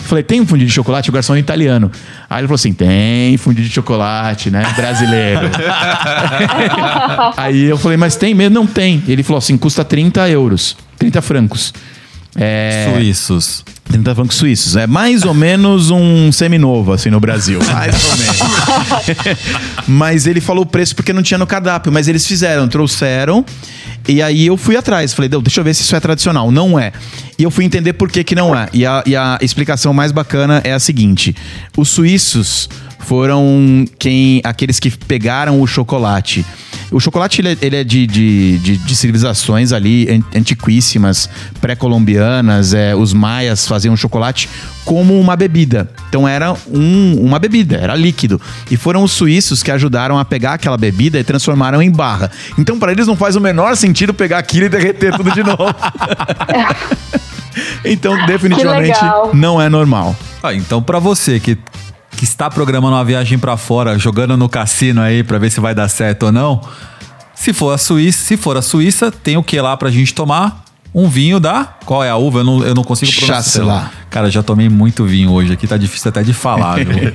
[0.04, 1.10] Falei, tem um fundi de chocolate?
[1.10, 1.92] O garçom é italiano.
[2.30, 4.64] Aí ele falou assim: tem fundi de chocolate, né?
[4.76, 5.50] Brasileiro.
[7.38, 8.54] Aí eu falei, mas tem mesmo?
[8.56, 9.02] Não tem.
[9.08, 10.76] Ele falou assim: custa 30 euros.
[11.02, 11.74] 30 francos.
[12.36, 13.66] É, Suíços.
[13.86, 14.76] 30 francos suíços.
[14.76, 17.60] É mais ou menos um seminovo, assim, no Brasil.
[17.74, 19.38] Mais ou menos.
[19.88, 21.92] mas ele falou o preço porque não tinha no cardápio.
[21.92, 23.44] Mas eles fizeram, trouxeram.
[24.08, 25.12] E aí eu fui atrás.
[25.14, 26.52] Falei, "Deu, deixa eu ver se isso é tradicional.
[26.52, 26.94] Não é.
[27.38, 28.70] E eu fui entender por que, que não é.
[28.72, 31.36] E a, e a explicação mais bacana é a seguinte:
[31.76, 32.70] os suíços
[33.06, 36.46] foram quem aqueles que pegaram o chocolate.
[36.92, 41.30] O chocolate ele é, ele é de, de, de, de civilizações ali an- antiquíssimas,
[41.62, 42.74] pré-colombianas.
[42.74, 44.50] É, os maias faziam chocolate
[44.84, 45.90] como uma bebida.
[46.10, 48.42] Então era um- uma bebida, era líquido.
[48.70, 52.30] E foram os suíços que ajudaram a pegar aquela bebida e transformaram em barra.
[52.58, 55.64] Então para eles não faz o menor sentido pegar aquilo e derreter tudo de novo.
[57.86, 59.00] então definitivamente
[59.34, 60.16] não é normal.
[60.44, 61.58] Ah, então pra você que,
[62.22, 65.74] que está programando uma viagem pra fora, jogando no cassino aí pra ver se vai
[65.74, 66.62] dar certo ou não,
[67.34, 70.64] se for a Suíça, se for a Suíça, tem o que lá pra gente tomar?
[70.94, 71.64] Um vinho da.
[71.84, 72.42] Qual é a uva?
[72.42, 73.38] Eu não, eu não consigo pronunciar.
[73.42, 73.86] Chasselas.
[74.08, 76.86] Cara, já tomei muito vinho hoje aqui, tá difícil até de falar, viu?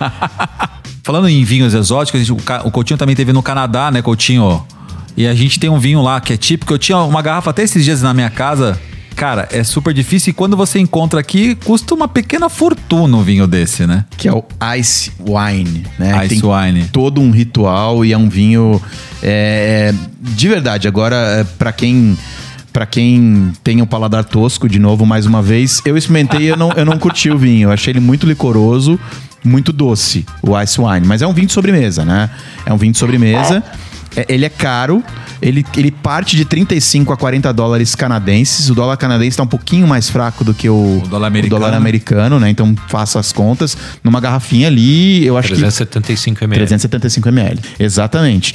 [1.04, 2.32] Falando em vinhos exóticos, gente-
[2.64, 4.64] o Coutinho também teve no Canadá, né, Coutinho?
[5.14, 6.72] E a gente tem um vinho lá que é típico.
[6.72, 8.80] Eu tinha uma garrafa até esses dias na minha casa.
[9.16, 13.46] Cara, é super difícil e quando você encontra aqui, custa uma pequena fortuna um vinho
[13.46, 14.04] desse, né?
[14.16, 14.44] que é o
[14.78, 16.24] Ice Wine, né?
[16.24, 16.88] Ice Tem Wine.
[16.92, 18.80] todo um ritual e é um vinho
[19.22, 20.88] é, de verdade.
[20.88, 22.16] Agora, para quem
[22.72, 26.56] para quem tem um paladar tosco, de novo, mais uma vez, eu experimentei e eu
[26.56, 27.68] não, eu não curti o vinho.
[27.68, 28.98] Eu achei ele muito licoroso,
[29.44, 31.06] muito doce, o Ice Wine.
[31.06, 32.30] Mas é um vinho de sobremesa, né?
[32.64, 33.62] É um vinho de sobremesa.
[34.16, 35.02] É, ele é caro,
[35.40, 38.70] ele, ele parte de 35 a 40 dólares canadenses.
[38.70, 41.60] O dólar canadense está um pouquinho mais fraco do que o, O dólar americano.
[41.60, 42.50] dólar americano, né?
[42.50, 43.76] Então faça as contas.
[44.02, 46.58] Numa garrafinha ali, eu acho que 375 ml.
[46.58, 47.60] 375 ml.
[47.78, 48.54] Exatamente.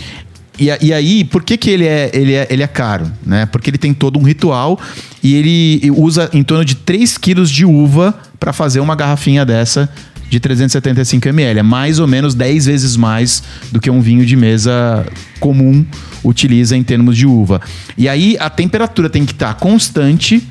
[0.59, 3.11] E, e aí, por que, que ele, é, ele, é, ele é caro?
[3.25, 3.45] Né?
[3.45, 4.79] Porque ele tem todo um ritual
[5.23, 9.89] e ele usa em torno de 3 quilos de uva para fazer uma garrafinha dessa
[10.29, 11.59] de 375 ml.
[11.59, 15.05] É mais ou menos 10 vezes mais do que um vinho de mesa
[15.39, 15.85] comum
[16.23, 17.61] utiliza em termos de uva.
[17.97, 20.41] E aí a temperatura tem que estar constante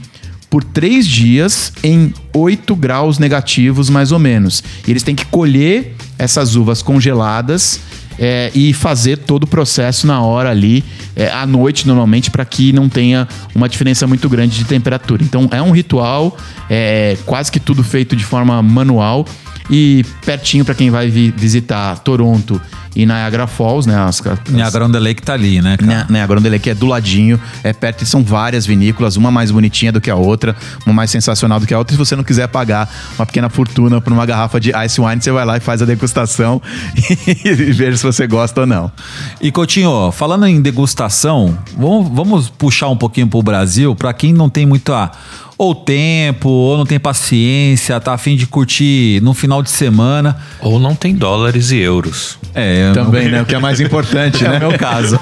[0.49, 4.63] por três dias em 8 graus negativos, mais ou menos.
[4.87, 7.81] E eles têm que colher essas uvas congeladas
[8.19, 12.73] é, e fazer todo o processo na hora ali, é, à noite normalmente, para que
[12.73, 15.23] não tenha uma diferença muito grande de temperatura.
[15.23, 16.37] Então é um ritual,
[16.71, 19.27] é quase que tudo feito de forma manual
[19.71, 22.61] e pertinho para quem vai vi- visitar Toronto
[22.97, 23.95] e Niagara Falls, né?
[23.95, 25.87] As, as, Niagara on the Lake tá ali, né, cara?
[25.87, 29.31] né, né, a Grande Lake é do ladinho, é perto e são várias vinícolas, uma
[29.31, 31.93] mais bonitinha do que a outra, uma mais sensacional do que a outra.
[31.95, 35.31] Se você não quiser pagar uma pequena fortuna por uma garrafa de ice wine, você
[35.31, 36.63] vai lá e faz a degustação
[37.45, 38.91] e veja se você gosta ou não.
[39.43, 44.49] E Coutinho, falando em degustação, vamos, vamos puxar um pouquinho pro Brasil, pra quem não
[44.49, 45.11] tem muito a,
[45.59, 50.37] ou tempo, ou não tem paciência, tá afim de curtir no final de semana.
[50.61, 52.39] Ou não tem dólares e euros.
[52.55, 53.43] É, Também, né?
[53.43, 54.57] O que é mais importante, É né?
[54.57, 55.19] o meu caso.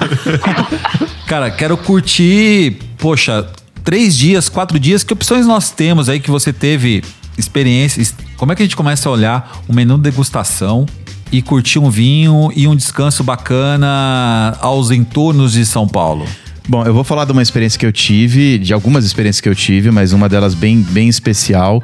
[1.27, 3.47] Cara, quero curtir, poxa,
[3.83, 5.03] três dias, quatro dias.
[5.03, 7.03] Que opções nós temos aí que você teve
[7.37, 8.13] experiências?
[8.37, 10.85] Como é que a gente começa a olhar o menu de degustação
[11.31, 16.25] e curtir um vinho e um descanso bacana aos entornos de São Paulo?
[16.67, 19.53] Bom, eu vou falar de uma experiência que eu tive, de algumas experiências que eu
[19.53, 21.81] tive, mas uma delas bem, bem especial.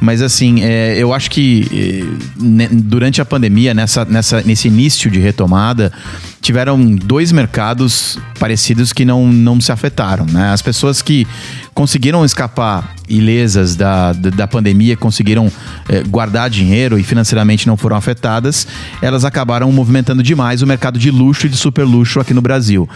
[0.00, 2.08] Mas assim, é, eu acho que
[2.40, 5.92] ne- durante a pandemia, nessa, nessa, nesse início de retomada,
[6.40, 10.24] tiveram dois mercados parecidos que não, não se afetaram.
[10.26, 10.48] Né?
[10.50, 11.26] As pessoas que
[11.74, 15.50] conseguiram escapar ilesas da, da, da pandemia, conseguiram
[15.88, 18.66] eh, guardar dinheiro e financeiramente não foram afetadas,
[19.00, 22.88] elas acabaram movimentando demais o mercado de luxo e de super luxo aqui no Brasil.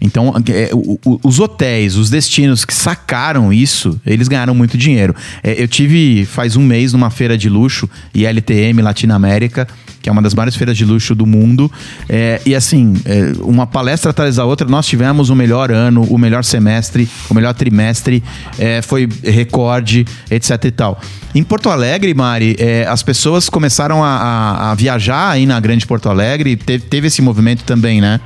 [0.00, 5.14] Então, é, o- o- os hotéis, os destinos que sacaram isso, eles ganharam muito dinheiro.
[5.42, 9.66] É, eu tive faz um mês numa feira de luxo, ILTM Latinoamérica,
[10.04, 11.72] que é uma das maiores feiras de luxo do mundo.
[12.06, 16.18] É, e assim, é, uma palestra atrás da outra, nós tivemos o melhor ano, o
[16.18, 18.22] melhor semestre, o melhor trimestre,
[18.58, 21.00] é, foi recorde, etc e tal.
[21.34, 25.86] Em Porto Alegre, Mari, é, as pessoas começaram a, a- a viajar aí na Grande
[25.86, 28.20] Porto Alegre, teve, teve esse movimento também, né?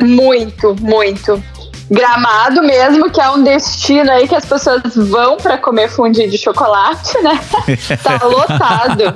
[0.00, 1.42] Muito, muito.
[1.90, 6.38] Gramado mesmo, que é um destino aí que as pessoas vão pra comer fundi de
[6.38, 7.40] chocolate, né?
[8.02, 9.14] tá lotado.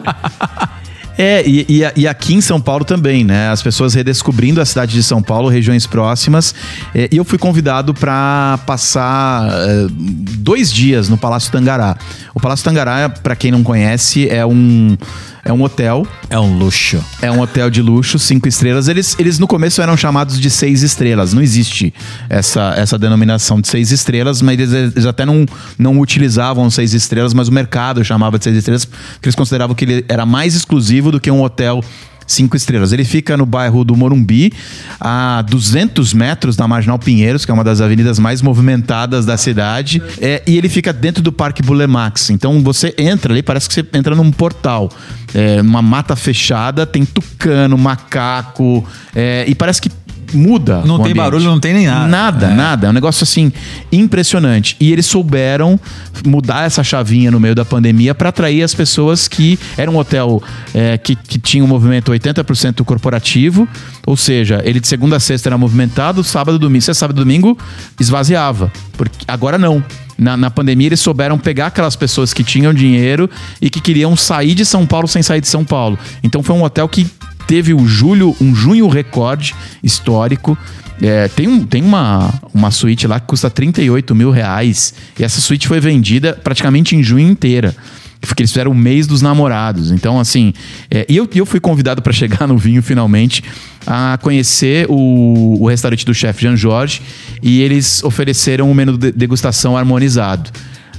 [1.18, 3.50] É, e, e e aqui em São Paulo também, né?
[3.50, 6.54] As pessoas redescobrindo a cidade de São Paulo, regiões próximas.
[6.94, 11.96] É, E eu fui convidado para passar é, dois dias no Palácio Tangará.
[12.34, 14.96] O Palácio Tangará, para quem não conhece, é um,
[15.44, 17.02] é um hotel É um luxo.
[17.20, 18.86] é um hotel de luxo, cinco estrelas.
[18.86, 21.32] Eles, eles no começo eram chamados de seis estrelas.
[21.34, 21.92] Não existe
[22.28, 25.44] essa, essa denominação de seis estrelas, mas eles, eles até não,
[25.76, 29.84] não utilizavam seis estrelas, mas o mercado chamava de seis estrelas, porque eles consideravam que
[29.84, 31.82] ele era mais exclusivo do que um hotel
[32.28, 32.92] cinco estrelas.
[32.92, 34.52] Ele fica no bairro do Morumbi,
[35.00, 40.00] a 200 metros da Marginal Pinheiros, que é uma das avenidas mais movimentadas da cidade.
[40.20, 42.30] É, e ele fica dentro do Parque Bulemax.
[42.30, 44.90] Então você entra ali, parece que você entra num portal.
[45.34, 49.90] É, uma mata fechada, tem tucano, macaco, é, e parece que
[50.32, 50.82] muda.
[50.84, 52.06] Não tem barulho, não tem nem nada.
[52.08, 52.54] Nada, É.
[52.54, 52.86] nada.
[52.86, 53.52] É um negócio assim
[53.90, 54.76] impressionante.
[54.80, 55.78] E eles souberam
[56.26, 60.42] mudar essa chavinha no meio da pandemia para atrair as pessoas que era um hotel
[60.74, 63.68] é, que, que tinha um movimento 80% corporativo,
[64.06, 67.56] ou seja, ele de segunda a sexta era movimentado, sábado domingo, sexta, sábado e domingo
[67.98, 68.72] esvaziava.
[68.96, 69.82] Porque agora não.
[70.16, 73.30] Na, na pandemia eles souberam pegar aquelas pessoas que tinham dinheiro
[73.62, 75.96] e que queriam sair de São Paulo sem sair de São Paulo.
[76.24, 77.06] Então foi um hotel que
[77.48, 80.56] teve o julho, um junho recorde histórico.
[81.00, 84.94] É, tem um, tem uma, uma suíte lá que custa 38 mil reais.
[85.18, 87.74] E essa suíte foi vendida praticamente em junho inteira.
[88.20, 89.90] Porque eles fizeram o mês dos namorados.
[89.90, 90.52] Então, assim.
[90.90, 93.42] é, e eu, eu fui convidado para chegar no vinho finalmente
[93.86, 97.00] a conhecer o, o restaurante do chefe Jean Jorge.
[97.42, 100.50] E eles ofereceram um menu de degustação harmonizado.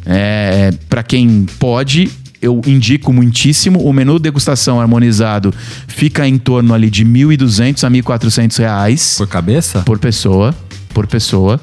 [0.04, 2.10] É, para quem pode,
[2.42, 3.80] eu indico muitíssimo.
[3.84, 5.54] O menu degustação harmonizado
[5.88, 9.80] fica em torno ali de 1.200 a 1.400 reais Por cabeça?
[9.82, 10.56] por pessoa.
[10.94, 11.60] Por pessoa.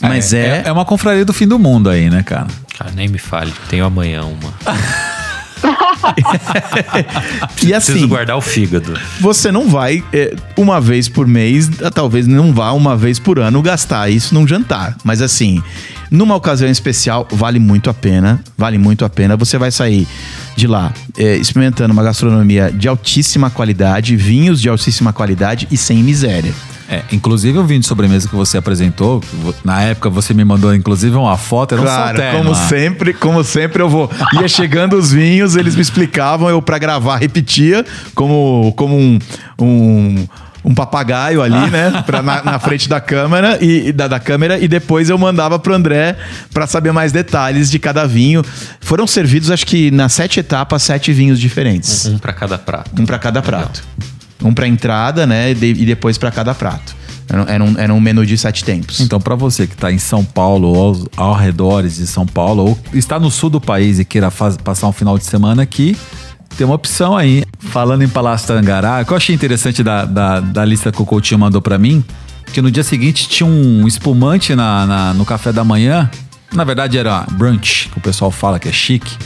[0.00, 0.62] Mas é.
[0.66, 2.46] É uma confraria do fim do mundo aí, né, cara?
[2.78, 3.52] Cara, nem me fale.
[3.70, 4.52] Tenho amanhã uma.
[7.62, 8.98] e Preciso assim, guardar o fígado.
[9.20, 13.62] você não vai é, uma vez por mês, talvez não vá uma vez por ano
[13.62, 14.96] gastar isso num jantar.
[15.02, 15.62] Mas assim,
[16.14, 18.40] numa ocasião especial, vale muito a pena.
[18.56, 19.36] Vale muito a pena.
[19.36, 20.06] Você vai sair
[20.56, 26.02] de lá é, experimentando uma gastronomia de altíssima qualidade, vinhos de altíssima qualidade e sem
[26.02, 26.54] miséria.
[26.88, 29.22] É, inclusive o vinho de sobremesa que você apresentou,
[29.64, 33.42] na época você me mandou inclusive uma foto, era um Claro, salterno como sempre, como
[33.42, 34.10] sempre eu vou.
[34.34, 37.84] Ia chegando os vinhos, eles me explicavam, eu pra gravar repetia
[38.14, 39.18] como, como um,
[39.58, 40.26] um,
[40.64, 42.02] um papagaio ali, né?
[42.06, 45.74] Pra, na, na frente da câmera e da, da câmera e depois eu mandava pro
[45.74, 46.16] André
[46.52, 48.42] pra saber mais detalhes de cada vinho.
[48.80, 52.06] Foram servidos, acho que nas sete etapas, sete vinhos diferentes.
[52.06, 52.90] Um pra cada prato.
[53.00, 53.84] Um pra cada prato.
[54.42, 55.50] Um pra entrada, né?
[55.50, 56.96] E de- e depois pra cada prato.
[57.26, 59.00] Era, um, era um menu de sete tempos.
[59.00, 62.62] Então, pra você que tá em São Paulo ou aos, ao redores de São Paulo,
[62.68, 65.96] ou está no sul do país e queira faz- passar um final de semana aqui,
[66.56, 67.42] tem uma opção aí.
[67.74, 71.04] Falando em Palácio Tangará, o que eu achei interessante da, da, da lista que o
[71.04, 72.04] Coutinho mandou pra mim,
[72.52, 76.08] que no dia seguinte tinha um espumante na, na- no café da manhã.
[76.52, 79.16] Na verdade era brunch, que o pessoal fala que é chique.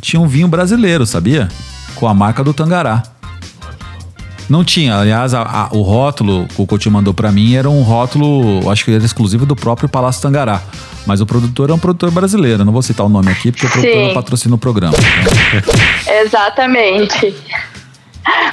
[0.00, 1.50] Tinha um vinho brasileiro, sabia?
[1.94, 3.02] Com a marca do Tangará.
[4.48, 7.82] Não tinha, aliás, a- a- o rótulo que o Coutinho mandou pra mim era um
[7.82, 10.62] rótulo, acho que era exclusivo do próprio Palácio Tangará.
[11.06, 13.70] Mas o produtor é um produtor brasileiro, não vou citar o nome aqui porque o
[13.70, 14.14] produtor Sim.
[14.14, 14.94] patrocina o programa.
[16.24, 17.34] Exatamente.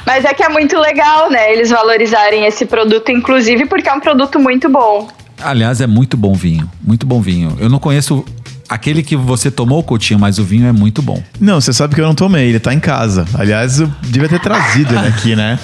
[0.06, 1.52] Mas é que é muito legal, né?
[1.52, 5.08] Eles valorizarem esse produto, inclusive porque é um produto muito bom.
[5.42, 7.56] Aliás, é muito bom vinho, muito bom vinho.
[7.58, 8.24] Eu não conheço
[8.68, 11.22] aquele que você tomou, Coutinho, mas o vinho é muito bom.
[11.40, 13.24] Não, você sabe que eu não tomei, ele tá em casa.
[13.34, 15.58] Aliás, eu devia ter trazido ele aqui, né?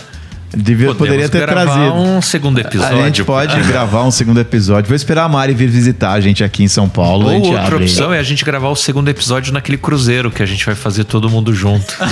[0.54, 1.94] Devia, Podemos poderia ter gravar trazido.
[1.94, 2.98] um segundo episódio.
[2.98, 4.88] A gente pode gravar um segundo episódio.
[4.88, 7.28] Vou esperar a Mari vir visitar a gente aqui em São Paulo.
[7.28, 7.84] a Ou gente outra abre.
[7.84, 11.04] opção é a gente gravar o segundo episódio naquele cruzeiro que a gente vai fazer
[11.04, 11.94] todo mundo junto.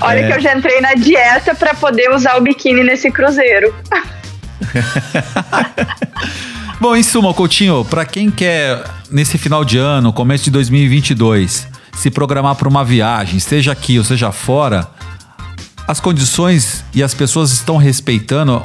[0.00, 0.26] Olha É.
[0.28, 3.74] que eu já entrei na dieta pra poder usar o biquíni nesse cruzeiro.
[6.80, 12.10] Bom, em suma, Coutinho, pra quem quer nesse final de ano, começo de 2022, se
[12.10, 14.86] programar para uma viagem, seja aqui ou seja fora,
[15.86, 18.62] as condições e as pessoas estão respeitando.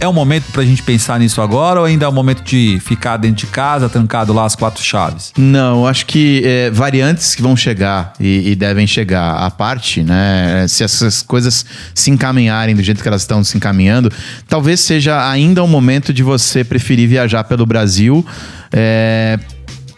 [0.00, 3.16] É o momento pra gente pensar nisso agora ou ainda é o momento de ficar
[3.16, 5.32] dentro de casa, trancado lá as quatro chaves?
[5.36, 10.66] Não, acho que é, variantes que vão chegar e, e devem chegar à parte, né?
[10.68, 14.12] Se essas coisas se encaminharem do jeito que elas estão se encaminhando,
[14.48, 18.24] talvez seja ainda um momento de você preferir viajar pelo Brasil.
[18.72, 19.36] é,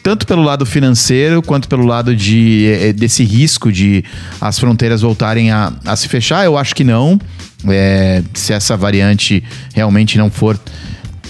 [0.02, 4.04] tanto pelo lado financeiro quanto pelo lado de, eh, desse risco de
[4.40, 7.18] as fronteiras voltarem a, a se fechar, eu acho que não.
[7.68, 9.44] É, se essa variante
[9.74, 10.58] realmente não for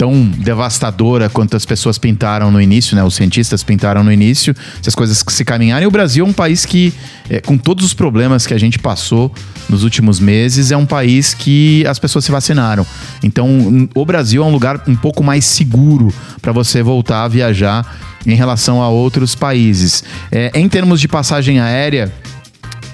[0.01, 3.05] tão devastadora quanto as pessoas pintaram no início, né?
[3.05, 5.87] Os cientistas pintaram no início, se as coisas se caminharem.
[5.87, 6.91] O Brasil é um país que,
[7.29, 9.31] é, com todos os problemas que a gente passou
[9.69, 12.87] nos últimos meses, é um país que as pessoas se vacinaram.
[13.23, 17.99] Então, o Brasil é um lugar um pouco mais seguro para você voltar a viajar
[18.25, 20.03] em relação a outros países.
[20.33, 22.11] É, em termos de passagem aérea,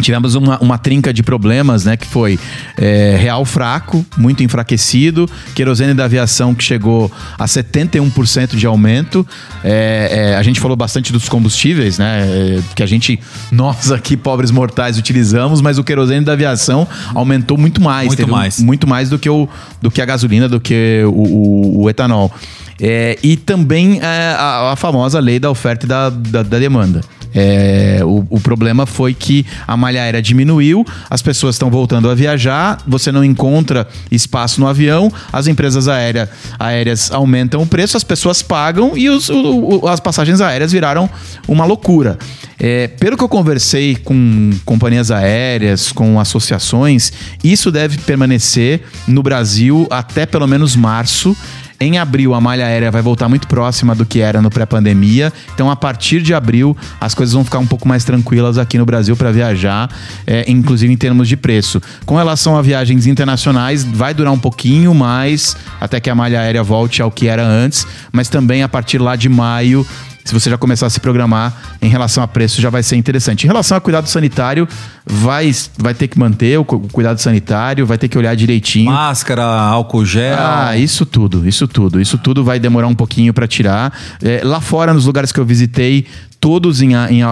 [0.01, 1.97] Tivemos uma, uma trinca de problemas, né?
[1.97, 2.39] Que foi
[2.77, 9.27] é, real fraco, muito enfraquecido, querosene da aviação que chegou a 71% de aumento.
[9.65, 12.27] É, é, a gente falou bastante dos combustíveis, né?
[12.27, 13.19] é, que a gente,
[13.51, 18.09] nós aqui, pobres mortais, utilizamos, mas o querosene da aviação aumentou muito mais.
[18.09, 18.61] Muito teve um- mais.
[18.61, 19.49] muito mais do que, o,
[19.81, 22.31] do que a gasolina, do que o, o- o etanol.
[22.79, 27.01] É, e também é, a, a famosa lei da oferta e da, da, da demanda.
[27.39, 32.15] É, o, o problema foi que a malha aérea diminuiu, as pessoas estão voltando a
[32.15, 38.03] viajar, você não encontra espaço no avião, as empresas aérea, aéreas aumentam o preço, as
[38.05, 41.11] pessoas pagam e os- o- o- as passagens aéreas viraram
[41.47, 42.17] uma loucura.
[42.59, 47.13] É, pelo que eu conversei com companhias aéreas, com associações,
[47.45, 51.37] isso deve permanecer no Brasil até pelo menos março.
[51.79, 55.33] Em abril, a malha aérea vai voltar muito próxima do que era no pré-pandemia.
[55.55, 58.87] Então, a partir de abril, as coisas vão ficar um pouco mais tranquilas aqui no
[58.87, 59.91] Brasil para viajar,
[60.27, 61.81] é, inclusive em termos de preço.
[62.07, 66.63] Com relação a viagens internacionais, vai durar um pouquinho mais até que a malha aérea
[66.63, 69.87] volte ao que era antes, mas também a partir lá de maio
[70.27, 73.45] se você já começar a se programar em relação a preço, já vai ser interessante.
[73.45, 74.67] Em relação a cuidado sanitário,
[75.07, 78.91] vai, vai ter que manter o cu- o cuidado sanitário, vai ter que olhar direitinho.
[78.91, 80.37] Máscara, álcool gel.
[80.39, 82.01] Ah, isso tudo, isso tudo.
[82.01, 83.97] Isso tudo vai demorar um pouquinho para tirar.
[84.23, 86.05] É, lá fora, nos lugares que eu visitei,
[86.41, 87.23] todos em, em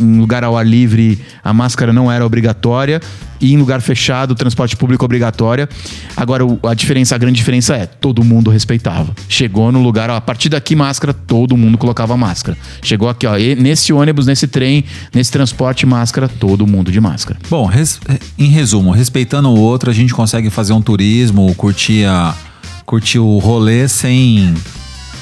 [0.00, 3.00] em lugar ao ar livre, a máscara não era obrigatória.
[3.40, 5.68] E em lugar fechado, transporte público obrigatória.
[6.16, 9.14] Agora, a diferença, a grande diferença é, todo mundo respeitava.
[9.28, 12.56] Chegou no lugar, ó, a partir daqui, máscara, todo mundo colocava máscara.
[12.80, 17.38] Chegou aqui, ó, e nesse ônibus, nesse trem, nesse transporte, máscara, todo mundo de máscara.
[17.50, 18.00] Bom, res-
[18.38, 22.34] em resumo, respeitando o outro, a gente consegue fazer um turismo, curtir, a,
[22.86, 24.54] curtir o rolê sem,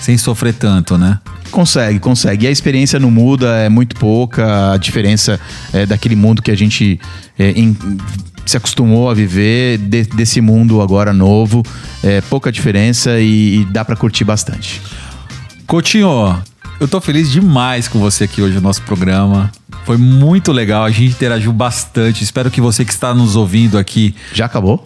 [0.00, 1.18] sem sofrer tanto, né?
[1.52, 2.46] Consegue, consegue.
[2.46, 4.72] E a experiência não muda, é muito pouca.
[4.72, 5.38] A diferença
[5.72, 6.98] é daquele mundo que a gente
[7.38, 7.76] é, em-
[8.44, 11.62] se acostumou a viver, de- desse mundo agora novo.
[12.02, 14.80] É pouca diferença e, e dá pra curtir bastante.
[15.66, 16.42] Coutinho,
[16.80, 19.50] eu tô feliz demais com você aqui hoje no nosso programa.
[19.84, 22.24] Foi muito legal, a gente interagiu bastante.
[22.24, 24.14] Espero que você que está nos ouvindo aqui.
[24.32, 24.82] Já acabou?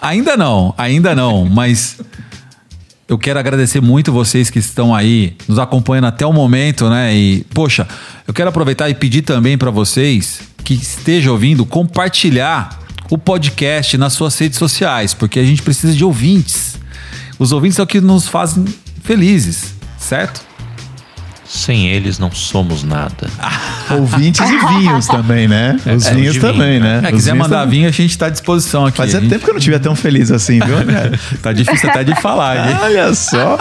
[0.00, 1.98] Ainda não, ainda não, mas
[3.12, 7.14] eu quero agradecer muito vocês que estão aí nos acompanhando até o momento, né?
[7.14, 7.86] E, poxa,
[8.26, 14.14] eu quero aproveitar e pedir também para vocês que estejam ouvindo compartilhar o podcast nas
[14.14, 16.78] suas redes sociais, porque a gente precisa de ouvintes.
[17.38, 18.64] Os ouvintes são o que nos fazem
[19.02, 20.40] felizes, certo?
[21.54, 23.28] Sem eles não somos nada.
[23.92, 25.76] Ouvintes e vinhos também, né?
[25.94, 27.02] Os É, vinhos de vinho, também, né?
[27.04, 27.80] É, quiser mandar também.
[27.80, 28.96] vinho, a gente está à disposição aqui.
[28.96, 31.10] Fazia gente- tempo que eu não estiver tão feliz assim, viu, André?
[31.42, 32.76] Tá difícil até de falar, hein?
[32.82, 33.58] Olha só.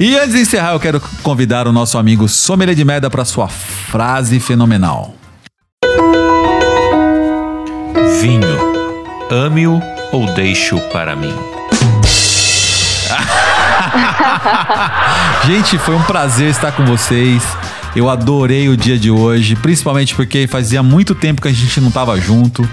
[0.00, 3.46] E antes de encerrar, eu quero convidar o nosso amigo Sommelier de Merda para sua
[3.46, 5.14] frase fenomenal.
[8.22, 8.48] Vinho,
[9.30, 9.82] ame-o
[10.12, 11.34] ou deixe-o para mim?
[15.46, 17.42] Gente, foi um prazer estar com vocês.
[17.94, 21.90] Eu adorei o dia de hoje, principalmente porque fazia muito tempo que a gente não
[21.90, 22.68] tava junto.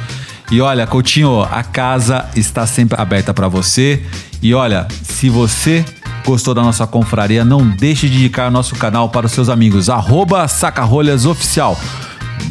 [0.51, 4.01] E olha, Coutinho, a casa está sempre aberta para você.
[4.41, 5.85] E olha, se você
[6.25, 9.89] gostou da nossa confraria, não deixe de indicar o nosso canal para os seus amigos.
[9.89, 11.77] Arroba Sacarolhas Oficial.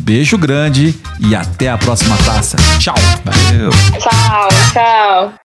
[0.01, 2.57] Beijo grande e até a próxima taça.
[2.79, 2.95] Tchau.
[3.25, 3.71] Valeu.
[3.99, 5.48] Tchau, tchau.